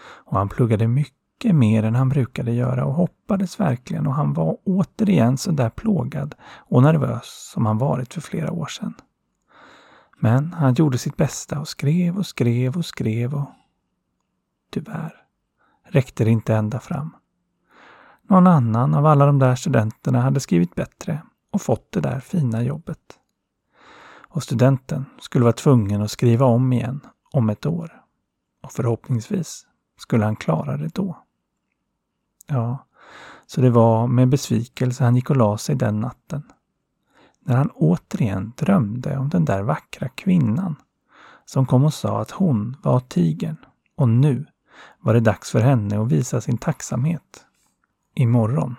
Och 0.00 0.36
han 0.36 0.48
pluggade 0.48 0.88
mycket 0.88 1.54
mer 1.54 1.82
än 1.82 1.94
han 1.94 2.08
brukade 2.08 2.52
göra 2.52 2.84
och 2.84 2.94
hoppades 2.94 3.60
verkligen 3.60 4.06
och 4.06 4.14
han 4.14 4.32
var 4.32 4.56
återigen 4.64 5.38
så 5.38 5.50
där 5.50 5.70
plågad 5.70 6.34
och 6.56 6.82
nervös 6.82 7.50
som 7.52 7.66
han 7.66 7.78
varit 7.78 8.14
för 8.14 8.20
flera 8.20 8.52
år 8.52 8.66
sedan. 8.66 8.94
Men 10.16 10.52
han 10.52 10.74
gjorde 10.74 10.98
sitt 10.98 11.16
bästa 11.16 11.60
och 11.60 11.68
skrev 11.68 12.18
och 12.18 12.26
skrev 12.26 12.76
och 12.76 12.84
skrev 12.84 13.34
och 13.34 13.48
tyvärr 14.70 15.24
räckte 15.84 16.24
det 16.24 16.30
inte 16.30 16.54
ända 16.54 16.80
fram. 16.80 17.16
Någon 18.22 18.46
annan 18.46 18.94
av 18.94 19.06
alla 19.06 19.26
de 19.26 19.38
där 19.38 19.54
studenterna 19.54 20.20
hade 20.20 20.40
skrivit 20.40 20.74
bättre 20.74 21.22
och 21.50 21.62
fått 21.62 21.92
det 21.92 22.00
där 22.00 22.20
fina 22.20 22.62
jobbet. 22.62 23.18
Och 24.28 24.42
studenten 24.42 25.04
skulle 25.20 25.44
vara 25.44 25.52
tvungen 25.52 26.02
att 26.02 26.10
skriva 26.10 26.46
om 26.46 26.72
igen 26.72 27.00
om 27.32 27.50
ett 27.50 27.66
år. 27.66 28.02
Och 28.62 28.72
förhoppningsvis 28.72 29.66
skulle 29.98 30.24
han 30.24 30.36
klara 30.36 30.76
det 30.76 30.94
då. 30.94 31.18
Ja, 32.46 32.86
så 33.46 33.60
det 33.60 33.70
var 33.70 34.06
med 34.06 34.28
besvikelse 34.28 35.04
han 35.04 35.16
gick 35.16 35.30
och 35.30 35.36
la 35.36 35.58
sig 35.58 35.76
den 35.76 36.00
natten 36.00 36.42
när 37.44 37.56
han 37.56 37.70
återigen 37.70 38.52
drömde 38.56 39.18
om 39.18 39.28
den 39.28 39.44
där 39.44 39.62
vackra 39.62 40.08
kvinnan 40.08 40.76
som 41.44 41.66
kom 41.66 41.84
och 41.84 41.94
sa 41.94 42.20
att 42.20 42.30
hon 42.30 42.76
var 42.82 43.00
tigern 43.00 43.56
och 43.96 44.08
nu 44.08 44.46
var 45.00 45.14
det 45.14 45.20
dags 45.20 45.50
för 45.50 45.60
henne 45.60 46.00
att 46.00 46.12
visa 46.12 46.40
sin 46.40 46.58
tacksamhet. 46.58 47.44
Imorgon 48.14 48.76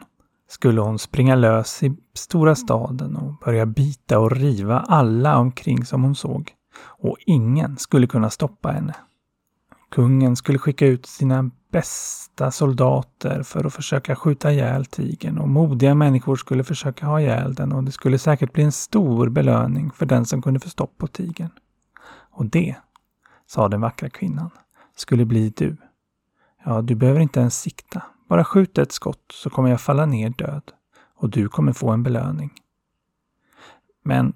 skulle 0.47 0.81
hon 0.81 0.99
springa 0.99 1.35
lös 1.35 1.83
i 1.83 1.95
stora 2.13 2.55
staden 2.55 3.15
och 3.15 3.37
börja 3.45 3.65
bita 3.65 4.19
och 4.19 4.31
riva 4.31 4.79
alla 4.79 5.37
omkring 5.37 5.85
som 5.85 6.03
hon 6.03 6.15
såg. 6.15 6.51
Och 6.83 7.17
ingen 7.25 7.77
skulle 7.77 8.07
kunna 8.07 8.29
stoppa 8.29 8.71
henne. 8.71 8.95
Kungen 9.91 10.35
skulle 10.35 10.59
skicka 10.59 10.85
ut 10.85 11.05
sina 11.05 11.51
bästa 11.75 12.51
soldater 12.51 13.43
för 13.43 13.65
att 13.65 13.73
försöka 13.73 14.15
skjuta 14.15 14.51
ihjäl 14.51 14.85
tigern 14.85 15.37
och 15.37 15.49
modiga 15.49 15.95
människor 15.95 16.35
skulle 16.35 16.63
försöka 16.63 17.05
ha 17.05 17.21
ihjäl 17.21 17.53
den 17.53 17.71
och 17.71 17.83
det 17.83 17.91
skulle 17.91 18.19
säkert 18.19 18.53
bli 18.53 18.63
en 18.63 18.71
stor 18.71 19.29
belöning 19.29 19.91
för 19.91 20.05
den 20.05 20.25
som 20.25 20.41
kunde 20.41 20.59
få 20.59 20.69
stopp 20.69 20.97
på 20.97 21.07
tigern. 21.07 21.49
Och 22.31 22.45
det, 22.45 22.75
sa 23.47 23.67
den 23.67 23.81
vackra 23.81 24.09
kvinnan, 24.09 24.49
skulle 24.95 25.25
bli 25.25 25.49
du. 25.49 25.77
Ja, 26.65 26.81
du 26.81 26.95
behöver 26.95 27.19
inte 27.19 27.39
ens 27.39 27.61
sikta. 27.61 28.01
Bara 28.29 28.43
skjut 28.43 28.77
ett 28.77 28.91
skott 28.91 29.31
så 29.33 29.49
kommer 29.49 29.69
jag 29.69 29.81
falla 29.81 30.05
ner 30.05 30.29
död 30.29 30.71
och 31.15 31.29
du 31.29 31.49
kommer 31.49 31.73
få 31.73 31.89
en 31.91 32.03
belöning. 32.03 32.53
Men, 34.03 34.33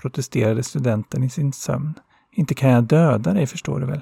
protesterade 0.00 0.62
studenten 0.62 1.22
i 1.22 1.30
sin 1.30 1.52
sömn, 1.52 1.94
inte 2.32 2.54
kan 2.54 2.70
jag 2.70 2.84
döda 2.84 3.32
dig 3.32 3.46
förstår 3.46 3.80
du 3.80 3.86
väl? 3.86 4.00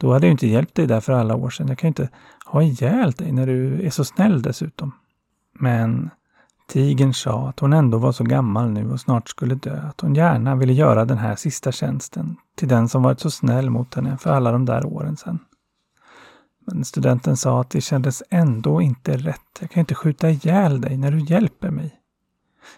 Då 0.00 0.12
hade 0.12 0.26
jag 0.26 0.34
inte 0.34 0.46
hjälpt 0.46 0.74
dig 0.74 0.86
där 0.86 1.00
för 1.00 1.12
alla 1.12 1.34
år 1.34 1.50
sedan. 1.50 1.68
Jag 1.68 1.78
kan 1.78 1.88
ju 1.88 1.90
inte 1.90 2.08
ha 2.46 2.62
ihjäl 2.62 3.12
dig 3.12 3.32
när 3.32 3.46
du 3.46 3.86
är 3.86 3.90
så 3.90 4.04
snäll 4.04 4.42
dessutom. 4.42 4.92
Men 5.52 6.10
tigern 6.68 7.14
sa 7.14 7.48
att 7.48 7.60
hon 7.60 7.72
ändå 7.72 7.98
var 7.98 8.12
så 8.12 8.24
gammal 8.24 8.70
nu 8.70 8.90
och 8.90 9.00
snart 9.00 9.28
skulle 9.28 9.54
dö 9.54 9.82
att 9.88 10.00
hon 10.00 10.14
gärna 10.14 10.56
ville 10.56 10.72
göra 10.72 11.04
den 11.04 11.18
här 11.18 11.36
sista 11.36 11.72
tjänsten 11.72 12.36
till 12.56 12.68
den 12.68 12.88
som 12.88 13.02
varit 13.02 13.20
så 13.20 13.30
snäll 13.30 13.70
mot 13.70 13.94
henne 13.94 14.18
för 14.18 14.30
alla 14.30 14.52
de 14.52 14.64
där 14.64 14.86
åren 14.86 15.16
sedan. 15.16 15.38
Men 16.66 16.84
studenten 16.84 17.36
sa 17.36 17.60
att 17.60 17.70
det 17.70 17.80
kändes 17.80 18.22
ändå 18.30 18.82
inte 18.82 19.16
rätt. 19.16 19.58
Jag 19.60 19.70
kan 19.70 19.80
inte 19.80 19.94
skjuta 19.94 20.30
ihjäl 20.30 20.80
dig 20.80 20.96
när 20.96 21.10
du 21.10 21.18
hjälper 21.18 21.70
mig. 21.70 21.94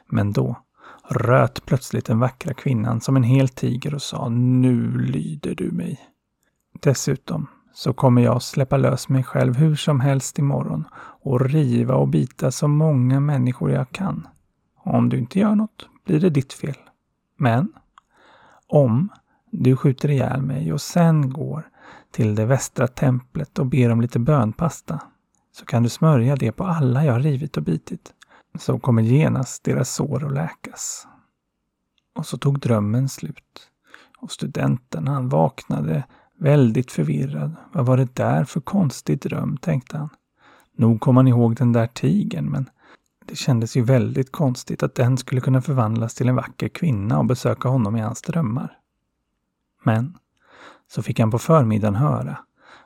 Men 0.06 0.32
då 0.32 0.56
röt 1.08 1.66
plötsligt 1.66 2.06
den 2.06 2.18
vackra 2.18 2.54
kvinnan 2.54 3.00
som 3.00 3.16
en 3.16 3.22
hel 3.22 3.48
tiger 3.48 3.94
och 3.94 4.02
sa 4.02 4.28
Nu 4.28 4.98
lyder 4.98 5.54
du 5.54 5.70
mig. 5.70 6.11
Dessutom 6.80 7.46
så 7.74 7.92
kommer 7.92 8.22
jag 8.22 8.42
släppa 8.42 8.76
lös 8.76 9.08
mig 9.08 9.24
själv 9.24 9.56
hur 9.56 9.76
som 9.76 10.00
helst 10.00 10.38
imorgon 10.38 10.84
och 11.22 11.40
riva 11.40 11.94
och 11.94 12.08
bita 12.08 12.50
så 12.50 12.68
många 12.68 13.20
människor 13.20 13.70
jag 13.70 13.90
kan. 13.90 14.28
Om 14.76 15.08
du 15.08 15.18
inte 15.18 15.38
gör 15.38 15.54
något 15.54 15.88
blir 16.04 16.20
det 16.20 16.30
ditt 16.30 16.52
fel. 16.52 16.76
Men 17.36 17.72
om 18.66 19.08
du 19.50 19.76
skjuter 19.76 20.10
ihjäl 20.10 20.42
mig 20.42 20.72
och 20.72 20.80
sen 20.80 21.30
går 21.30 21.68
till 22.10 22.34
det 22.34 22.46
västra 22.46 22.86
templet 22.86 23.58
och 23.58 23.66
ber 23.66 23.90
om 23.90 24.00
lite 24.00 24.18
bönpasta 24.18 25.00
så 25.52 25.64
kan 25.64 25.82
du 25.82 25.88
smörja 25.88 26.36
det 26.36 26.52
på 26.52 26.64
alla 26.64 27.04
jag 27.04 27.24
rivit 27.24 27.56
och 27.56 27.62
bitit. 27.62 28.12
Så 28.58 28.78
kommer 28.78 29.02
genast 29.02 29.64
deras 29.64 29.94
sår 29.94 30.26
att 30.26 30.32
läkas. 30.32 31.06
Och 32.14 32.26
så 32.26 32.38
tog 32.38 32.60
drömmen 32.60 33.08
slut. 33.08 33.70
Och 34.18 34.30
studenten 34.30 35.08
han 35.08 35.28
vaknade 35.28 36.04
Väldigt 36.38 36.92
förvirrad. 36.92 37.56
Vad 37.72 37.86
var 37.86 37.96
det 37.96 38.14
där 38.14 38.44
för 38.44 38.60
konstig 38.60 39.20
dröm, 39.20 39.56
tänkte 39.56 39.98
han. 39.98 40.08
Nog 40.76 41.00
kom 41.00 41.16
han 41.16 41.28
ihåg 41.28 41.56
den 41.56 41.72
där 41.72 41.86
tigen, 41.86 42.50
men 42.50 42.70
det 43.26 43.36
kändes 43.36 43.76
ju 43.76 43.82
väldigt 43.82 44.32
konstigt 44.32 44.82
att 44.82 44.94
den 44.94 45.18
skulle 45.18 45.40
kunna 45.40 45.62
förvandlas 45.62 46.14
till 46.14 46.28
en 46.28 46.34
vacker 46.34 46.68
kvinna 46.68 47.18
och 47.18 47.24
besöka 47.26 47.68
honom 47.68 47.96
i 47.96 48.00
hans 48.00 48.22
drömmar. 48.22 48.78
Men 49.84 50.16
så 50.90 51.02
fick 51.02 51.20
han 51.20 51.30
på 51.30 51.38
förmiddagen 51.38 51.94
höra 51.94 52.38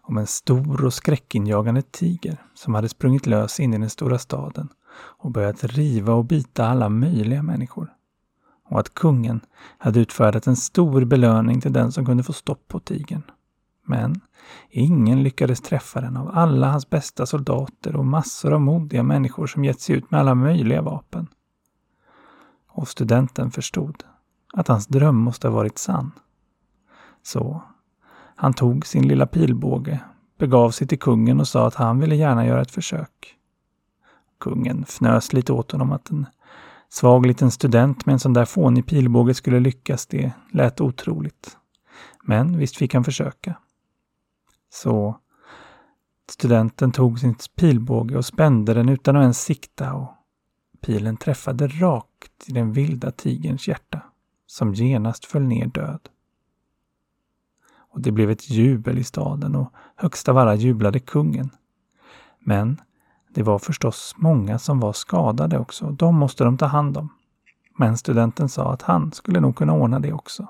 om 0.02 0.18
en 0.18 0.26
stor 0.26 0.84
och 0.84 0.94
skräckinjagande 0.94 1.82
tiger 1.82 2.42
som 2.54 2.74
hade 2.74 2.88
sprungit 2.88 3.26
lös 3.26 3.60
in 3.60 3.74
i 3.74 3.78
den 3.78 3.90
stora 3.90 4.18
staden 4.18 4.68
och 4.96 5.30
börjat 5.30 5.64
riva 5.64 6.12
och 6.12 6.24
bita 6.24 6.66
alla 6.66 6.88
möjliga 6.88 7.42
människor. 7.42 7.92
Och 8.68 8.80
att 8.80 8.94
kungen 8.94 9.40
hade 9.78 10.00
utfärdat 10.00 10.46
en 10.46 10.56
stor 10.56 11.04
belöning 11.04 11.60
till 11.60 11.72
den 11.72 11.92
som 11.92 12.06
kunde 12.06 12.22
få 12.22 12.32
stopp 12.32 12.68
på 12.68 12.80
tigern. 12.80 13.22
Men 13.86 14.20
ingen 14.70 15.22
lyckades 15.22 15.60
träffa 15.60 16.00
den 16.00 16.16
av 16.16 16.30
alla 16.34 16.70
hans 16.70 16.90
bästa 16.90 17.26
soldater 17.26 17.96
och 17.96 18.04
massor 18.04 18.52
av 18.52 18.60
modiga 18.60 19.02
människor 19.02 19.46
som 19.46 19.64
gett 19.64 19.80
sig 19.80 19.96
ut 19.96 20.10
med 20.10 20.20
alla 20.20 20.34
möjliga 20.34 20.82
vapen. 20.82 21.28
Och 22.68 22.88
studenten 22.88 23.50
förstod 23.50 24.04
att 24.52 24.68
hans 24.68 24.86
dröm 24.86 25.16
måste 25.16 25.48
ha 25.48 25.54
varit 25.54 25.78
sann. 25.78 26.12
Så 27.22 27.62
han 28.36 28.54
tog 28.54 28.86
sin 28.86 29.08
lilla 29.08 29.26
pilbåge, 29.26 30.00
begav 30.38 30.70
sig 30.70 30.86
till 30.86 30.98
kungen 30.98 31.40
och 31.40 31.48
sa 31.48 31.66
att 31.66 31.74
han 31.74 32.00
ville 32.00 32.16
gärna 32.16 32.46
göra 32.46 32.62
ett 32.62 32.70
försök. 32.70 33.36
Kungen 34.40 34.84
fnös 34.88 35.32
lite 35.32 35.52
åt 35.52 35.72
honom 35.72 35.92
att 35.92 36.10
en 36.10 36.26
svag 36.88 37.26
liten 37.26 37.50
student 37.50 38.06
med 38.06 38.12
en 38.12 38.18
sån 38.18 38.32
där 38.32 38.44
fånig 38.44 38.86
pilbåge 38.86 39.34
skulle 39.34 39.60
lyckas. 39.60 40.06
Det 40.06 40.32
lät 40.52 40.80
otroligt. 40.80 41.56
Men 42.24 42.58
visst 42.58 42.76
fick 42.76 42.94
han 42.94 43.04
försöka. 43.04 43.54
Så 44.82 45.16
studenten 46.30 46.92
tog 46.92 47.18
sin 47.18 47.34
pilbåge 47.54 48.16
och 48.16 48.24
spände 48.24 48.74
den 48.74 48.88
utan 48.88 49.16
att 49.16 49.22
ens 49.22 49.40
sikta 49.40 49.94
och 49.94 50.08
pilen 50.80 51.16
träffade 51.16 51.68
rakt 51.68 52.48
i 52.48 52.52
den 52.52 52.72
vilda 52.72 53.10
tigerns 53.10 53.68
hjärta 53.68 54.02
som 54.46 54.74
genast 54.74 55.24
föll 55.24 55.42
ner 55.42 55.66
död. 55.66 56.08
Och 57.76 58.00
det 58.00 58.12
blev 58.12 58.30
ett 58.30 58.50
jubel 58.50 58.98
i 58.98 59.04
staden 59.04 59.54
och 59.54 59.72
högst 59.96 60.28
av 60.28 60.38
alla 60.38 60.54
jublade 60.54 61.00
kungen. 61.00 61.50
Men 62.38 62.80
det 63.28 63.42
var 63.42 63.58
förstås 63.58 64.14
många 64.16 64.58
som 64.58 64.80
var 64.80 64.92
skadade 64.92 65.58
också. 65.58 65.90
De 65.90 66.16
måste 66.16 66.44
de 66.44 66.58
ta 66.58 66.66
hand 66.66 66.96
om. 66.96 67.08
Men 67.78 67.96
studenten 67.96 68.48
sa 68.48 68.72
att 68.72 68.82
han 68.82 69.12
skulle 69.12 69.40
nog 69.40 69.56
kunna 69.56 69.72
ordna 69.72 69.98
det 69.98 70.12
också. 70.12 70.46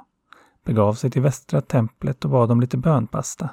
Begav 0.65 0.95
sig 0.95 1.11
till 1.11 1.23
västra 1.23 1.61
templet 1.61 2.25
och 2.25 2.31
bad 2.31 2.51
om 2.51 2.61
lite 2.61 2.77
bönpasta 2.77 3.51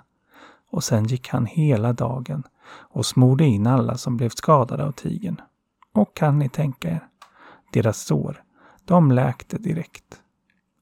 och 0.74 0.84
sen 0.84 1.06
gick 1.06 1.30
han 1.30 1.46
hela 1.46 1.94
dagen 1.94 2.44
och 2.68 3.06
smorde 3.06 3.46
in 3.46 3.68
alla 3.68 3.98
som 3.98 4.18
blev 4.18 4.30
skadade 4.30 4.86
av 4.86 4.92
tigern. 4.92 5.42
Och 5.94 6.16
kan 6.16 6.40
ni 6.40 6.50
tänka 6.50 6.90
er, 6.90 7.08
deras 7.74 8.02
sår, 8.02 8.44
de 8.86 9.12
läkte 9.12 9.58
direkt. 9.58 10.22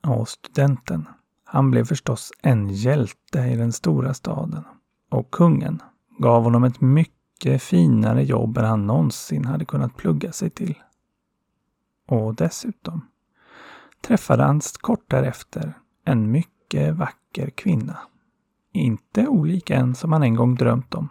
Och 0.07 0.29
studenten, 0.29 1.07
han 1.43 1.71
blev 1.71 1.85
förstås 1.85 2.31
en 2.41 2.69
hjälte 2.69 3.39
i 3.39 3.55
den 3.55 3.71
stora 3.71 4.13
staden. 4.13 4.63
Och 5.09 5.31
kungen 5.31 5.81
gav 6.19 6.43
honom 6.43 6.63
ett 6.63 6.81
mycket 6.81 7.63
finare 7.63 8.23
jobb 8.23 8.57
än 8.57 8.65
han 8.65 8.87
någonsin 8.87 9.45
hade 9.45 9.65
kunnat 9.65 9.97
plugga 9.97 10.31
sig 10.31 10.49
till. 10.49 10.75
Och 12.07 12.35
dessutom 12.35 13.07
träffade 14.01 14.43
han 14.43 14.61
kort 14.81 15.09
därefter 15.09 15.73
en 16.05 16.31
mycket 16.31 16.95
vacker 16.95 17.49
kvinna 17.49 17.97
inte 18.71 19.27
olik 19.27 19.69
en 19.69 19.95
som 19.95 20.11
han 20.11 20.23
en 20.23 20.35
gång 20.35 20.55
drömt 20.55 20.95
om. 20.95 21.09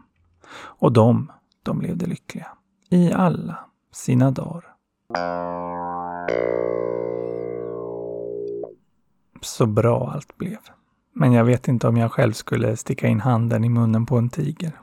Och 0.52 0.92
de, 0.92 1.32
de 1.62 1.80
levde 1.80 2.06
lyckliga. 2.06 2.46
I 2.90 3.12
alla 3.12 3.58
sina 3.92 4.30
dagar. 4.30 4.64
Så 9.40 9.66
bra 9.66 10.10
allt 10.10 10.38
blev. 10.38 10.58
Men 11.12 11.32
jag 11.32 11.44
vet 11.44 11.68
inte 11.68 11.88
om 11.88 11.96
jag 11.96 12.12
själv 12.12 12.32
skulle 12.32 12.76
sticka 12.76 13.08
in 13.08 13.20
handen 13.20 13.64
i 13.64 13.68
munnen 13.68 14.06
på 14.06 14.18
en 14.18 14.28
tiger. 14.28 14.80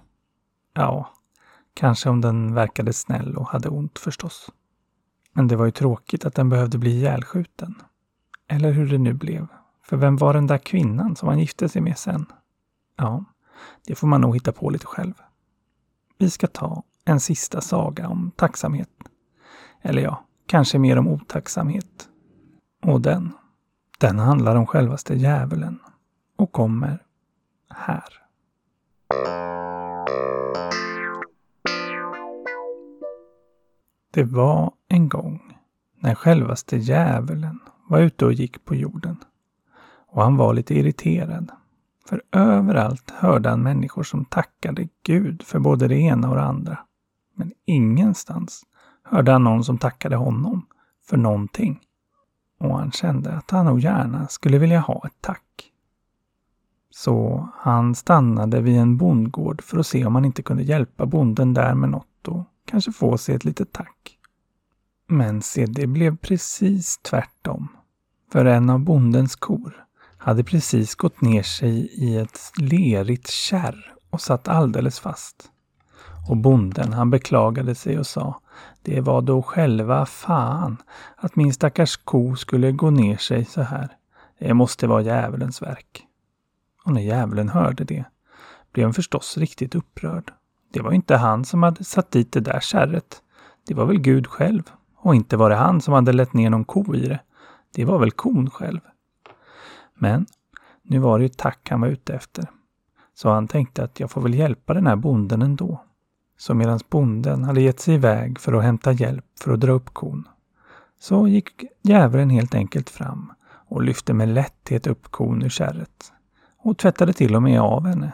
Ja, 0.74 1.10
kanske 1.74 2.10
om 2.10 2.22
den 2.22 2.54
verkade 2.54 2.94
snäll 2.94 3.38
och 3.38 3.48
hade 3.48 3.70
ont 3.70 4.00
förstås. 4.00 4.52
Men 5.34 5.48
det 5.48 5.56
var 5.56 5.66
ju 5.66 5.72
tråkigt 5.72 6.26
att 6.26 6.36
den 6.36 6.50
behövde 6.50 6.78
bli 6.78 6.92
ihjälskjuten. 6.92 7.76
Eller 8.48 8.72
hur 8.72 8.90
det 8.90 8.98
nu 8.98 9.14
blev. 9.14 9.48
För 9.84 9.98
vem 9.98 10.18
var 10.18 10.34
den 10.34 10.48
där 10.48 10.58
kvinnan 10.58 11.16
som 11.16 11.30
han 11.30 11.40
gifte 11.40 11.70
sig 11.70 11.82
med 11.82 11.98
sen? 11.98 12.26
Ja, 12.98 13.26
det 13.88 13.96
får 13.96 14.08
man 14.08 14.22
nog 14.22 14.36
hitta 14.36 14.52
på 14.52 14.70
lite 14.70 14.86
själv. 14.86 15.14
Vi 16.18 16.30
ska 16.30 16.48
ta 16.48 16.84
en 17.06 17.20
sista 17.20 17.62
saga 17.62 18.08
om 18.08 18.32
tacksamhet. 18.36 18.90
Eller 19.82 20.02
ja, 20.02 20.26
kanske 20.46 20.80
mer 20.80 20.98
om 20.98 21.08
otacksamhet. 21.08 22.10
Och 22.84 23.02
den, 23.02 23.34
den 24.00 24.20
handlar 24.20 24.56
om 24.56 24.68
självaste 24.68 25.16
djävulen 25.16 25.80
och 26.36 26.52
kommer 26.52 27.04
här. 27.70 28.04
Det 34.12 34.24
var 34.24 34.74
en 34.88 35.10
gång 35.10 35.58
när 36.00 36.16
självaste 36.16 36.78
djävulen 36.78 37.60
var 37.88 38.00
ute 38.00 38.26
och 38.26 38.34
gick 38.34 38.66
på 38.66 38.76
jorden. 38.76 39.18
Och 40.08 40.24
han 40.24 40.38
var 40.38 40.54
lite 40.54 40.74
irriterad 40.74 41.52
för 42.08 42.22
överallt 42.32 43.12
hörde 43.12 43.50
han 43.50 43.64
människor 43.64 44.04
som 44.04 44.26
tackade 44.26 44.88
Gud 45.04 45.44
för 45.44 45.60
både 45.60 45.88
det 45.88 46.00
ena 46.00 46.30
och 46.30 46.36
det 46.36 46.44
andra. 46.44 46.80
Men 47.36 47.52
ingenstans 47.66 48.64
hörde 49.04 49.32
han 49.32 49.44
någon 49.44 49.64
som 49.64 49.78
tackade 49.78 50.16
honom 50.16 50.66
för 51.06 51.18
någonting. 51.18 51.80
Och 52.60 52.78
han 52.78 52.92
kände 52.92 53.34
att 53.34 53.52
han 53.52 53.66
nog 53.66 53.80
gärna 53.80 54.28
skulle 54.28 54.58
vilja 54.58 54.80
ha 54.80 55.04
ett 55.06 55.22
tack. 55.22 55.72
Så 56.90 57.50
han 57.56 57.96
stannade 57.96 58.62
vid 58.62 58.78
en 58.78 58.98
bondgård 58.98 59.62
för 59.62 59.78
att 59.78 59.88
se 59.88 60.06
om 60.06 60.16
han 60.16 60.26
inte 60.26 60.42
kunde 60.42 60.64
hjälpa 60.64 61.06
bonden 61.06 61.54
där 61.54 61.76
med 61.76 61.90
något 61.90 62.28
och 62.28 62.44
kanske 62.66 62.92
få 62.92 63.18
sig 63.18 63.36
ett 63.36 63.46
litet 63.46 63.72
tack. 63.72 64.18
Men 65.08 65.42
se, 65.42 65.66
det 65.66 65.88
blev 65.88 66.18
precis 66.18 66.98
tvärtom. 66.98 67.68
För 68.32 68.46
en 68.46 68.70
av 68.70 68.80
bondens 68.80 69.36
kor 69.36 69.87
hade 70.28 70.44
precis 70.44 70.96
gått 70.96 71.22
ner 71.22 71.44
sig 71.44 71.90
i 71.94 72.18
ett 72.18 72.40
lerigt 72.58 73.30
kärr 73.30 73.94
och 74.10 74.22
satt 74.22 74.48
alldeles 74.48 75.00
fast. 75.00 75.52
Och 76.30 76.38
bonden 76.38 76.94
han 76.94 77.10
beklagade 77.10 77.76
sig 77.76 78.00
och 78.00 78.08
sa 78.08 78.42
Det 78.82 79.02
var 79.02 79.22
då 79.22 79.42
själva 79.42 80.06
fan 80.06 80.78
att 81.16 81.36
min 81.36 81.54
stackars 81.54 81.98
ko 81.98 82.36
skulle 82.36 82.72
gå 82.72 82.90
ner 82.90 83.18
sig 83.18 83.46
så 83.46 83.62
här. 83.62 83.90
Det 84.40 84.54
måste 84.54 84.88
vara 84.88 85.02
djävulens 85.02 85.62
verk. 85.62 86.04
Och 86.86 86.94
när 86.94 87.02
djävulen 87.02 87.50
hörde 87.50 87.84
det 87.84 88.06
blev 88.74 88.86
han 88.86 88.94
förstås 88.94 89.38
riktigt 89.38 89.76
upprörd. 89.76 90.34
Det 90.74 90.82
var 90.82 90.92
inte 90.92 91.16
han 91.16 91.46
som 91.46 91.64
hade 91.64 91.84
satt 91.84 92.12
dit 92.12 92.32
det 92.32 92.40
där 92.40 92.60
kärret. 92.60 93.22
Det 93.68 93.74
var 93.74 93.86
väl 93.86 94.00
Gud 94.00 94.28
själv. 94.28 94.64
Och 94.98 95.16
inte 95.16 95.38
var 95.38 95.50
det 95.50 95.56
han 95.56 95.82
som 95.82 95.94
hade 95.94 96.14
lett 96.14 96.34
ner 96.34 96.50
någon 96.50 96.66
ko 96.66 96.96
i 96.96 97.08
det. 97.08 97.20
Det 97.76 97.86
var 97.86 98.00
väl 98.00 98.12
kon 98.12 98.50
själv. 98.50 98.80
Men 99.98 100.26
nu 100.84 101.00
var 101.00 101.20
det 101.20 101.24
ju 101.24 101.30
tack 101.30 101.70
han 101.70 101.82
var 101.82 101.88
ute 101.88 102.14
efter. 102.14 102.50
Så 103.14 103.30
han 103.30 103.48
tänkte 103.48 103.84
att 103.84 104.00
jag 104.00 104.12
får 104.12 104.22
väl 104.22 104.34
hjälpa 104.34 104.74
den 104.74 104.88
här 104.88 104.96
bonden 104.96 105.42
ändå. 105.42 105.84
Så 106.38 106.54
medan 106.54 106.80
bonden 106.90 107.44
hade 107.44 107.62
gett 107.62 107.80
sig 107.80 107.94
iväg 107.94 108.40
för 108.40 108.54
att 108.54 108.64
hämta 108.64 108.92
hjälp 108.92 109.26
för 109.40 109.52
att 109.54 109.60
dra 109.60 109.72
upp 109.72 109.94
kon, 109.94 110.28
så 111.00 111.28
gick 111.28 111.64
djävulen 111.82 112.30
helt 112.30 112.56
enkelt 112.56 112.90
fram 112.90 113.34
och 113.44 113.82
lyfte 113.82 114.14
med 114.14 114.30
lätthet 114.30 114.88
upp 114.88 115.12
kon 115.12 115.44
ur 115.44 115.50
kärret 115.50 116.14
och 116.58 116.78
tvättade 116.78 117.14
till 117.14 117.36
och 117.36 117.44
med 117.44 117.62
av 117.62 117.88
henne. 117.88 118.12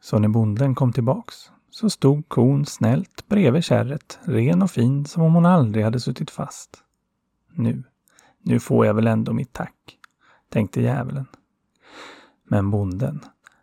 Så 0.00 0.18
när 0.18 0.28
bonden 0.28 0.74
kom 0.74 0.92
tillbaks 0.92 1.34
så 1.70 1.90
stod 1.90 2.28
kon 2.28 2.66
snällt 2.66 3.28
bredvid 3.28 3.64
kärret, 3.64 4.18
ren 4.22 4.62
och 4.62 4.70
fin 4.70 5.04
som 5.04 5.22
om 5.22 5.34
hon 5.34 5.46
aldrig 5.46 5.84
hade 5.84 6.00
suttit 6.00 6.30
fast. 6.30 6.76
Nu, 7.52 7.82
nu 8.42 8.60
får 8.60 8.86
jag 8.86 8.94
väl 8.94 9.06
ändå 9.06 9.32
mitt 9.32 9.52
tack, 9.52 9.98
tänkte 10.54 10.80
djävulen. 10.80 11.26
Men 12.44 12.70
bonden, 12.70 13.20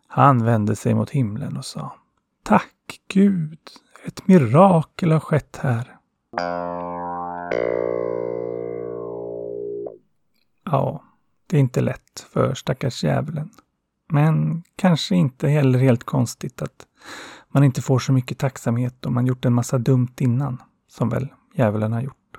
han 0.07 0.45
vände 0.45 0.75
sig 0.75 0.93
mot 0.93 1.09
himlen 1.09 1.57
och 1.57 1.65
sa 1.65 1.93
Tack 2.43 2.99
Gud, 3.07 3.59
ett 4.05 4.27
mirakel 4.27 5.11
har 5.11 5.19
skett 5.19 5.59
här. 5.61 5.97
Ja, 10.63 11.03
det 11.47 11.57
är 11.57 11.59
inte 11.59 11.81
lätt 11.81 12.19
för 12.33 12.53
stackars 12.53 13.03
djävulen. 13.03 13.49
Men 14.09 14.63
kanske 14.75 15.15
inte 15.15 15.47
heller 15.47 15.79
helt 15.79 16.03
konstigt 16.03 16.61
att 16.61 16.87
man 17.47 17.63
inte 17.63 17.81
får 17.81 17.99
så 17.99 18.13
mycket 18.13 18.37
tacksamhet 18.37 19.05
om 19.05 19.13
man 19.13 19.25
gjort 19.25 19.45
en 19.45 19.53
massa 19.53 19.77
dumt 19.77 20.13
innan, 20.19 20.61
som 20.87 21.09
väl 21.09 21.27
djävulen 21.53 21.93
har 21.93 22.01
gjort. 22.01 22.37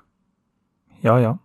Ja, 1.01 1.19
ja. 1.19 1.37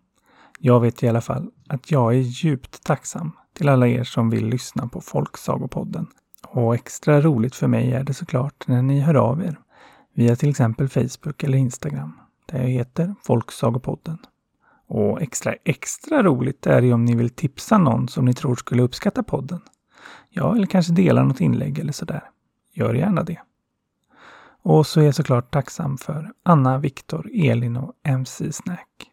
Jag 0.59 0.81
vet 0.81 1.03
i 1.03 1.09
alla 1.09 1.21
fall 1.21 1.51
att 1.69 1.91
jag 1.91 2.15
är 2.15 2.19
djupt 2.19 2.85
tacksam 2.85 3.33
till 3.53 3.69
alla 3.69 3.89
er 3.89 4.05
som 4.05 4.31
vill 4.31 4.47
lyssna 4.47 4.89
på 4.89 5.01
Folksagopodden. 5.01 6.07
Och 6.49 6.75
extra 6.75 7.21
roligt 7.21 7.55
för 7.55 7.67
mig 7.67 7.93
är 7.93 8.05
det 8.05 8.15
såklart 8.15 8.69
när 8.69 8.83
ni 8.83 9.01
hör 9.01 9.15
av 9.15 9.43
er 9.43 9.59
via 10.15 10.37
till 10.37 10.51
exempel 10.51 10.89
Facebook 10.89 11.43
eller 11.43 11.59
Instagram 11.59 12.13
där 12.47 12.59
jag 12.59 12.69
heter 12.69 13.15
Folksagopodden. 13.23 14.19
Och 14.87 15.23
extra 15.23 15.55
extra 15.65 16.23
roligt 16.23 16.67
är 16.67 16.83
det 16.83 16.93
om 16.93 17.05
ni 17.05 17.15
vill 17.15 17.31
tipsa 17.31 17.79
någon 17.79 18.09
som 18.09 18.25
ni 18.25 18.35
tror 18.35 18.55
skulle 18.55 18.83
uppskatta 18.83 19.23
podden. 19.23 19.61
Ja, 20.29 20.55
eller 20.55 20.67
kanske 20.67 20.93
dela 20.93 21.23
något 21.23 21.41
inlägg 21.41 21.79
eller 21.79 21.93
sådär. 21.93 22.23
Gör 22.73 22.95
gärna 22.95 23.23
det. 23.23 23.39
Och 24.63 24.87
så 24.87 25.01
är 25.01 25.05
jag 25.05 25.15
såklart 25.15 25.51
tacksam 25.51 25.99
för 25.99 26.33
Anna, 26.43 26.79
Viktor, 26.79 27.31
Elin 27.35 27.77
och 27.77 27.93
MC 28.03 28.53
Snack. 28.53 29.11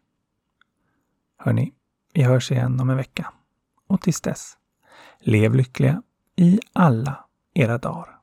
Hörni, 1.38 1.74
vi 2.16 2.24
hörs 2.24 2.52
igen 2.52 2.80
om 2.80 2.90
en 2.90 2.98
vecka. 2.98 3.32
Och 3.88 4.02
tills 4.02 4.22
dess, 4.22 4.58
lev 5.20 5.56
lyckliga 5.56 6.02
i 6.36 6.60
alla 6.74 7.26
era 7.54 7.78
dagar. 7.78 8.20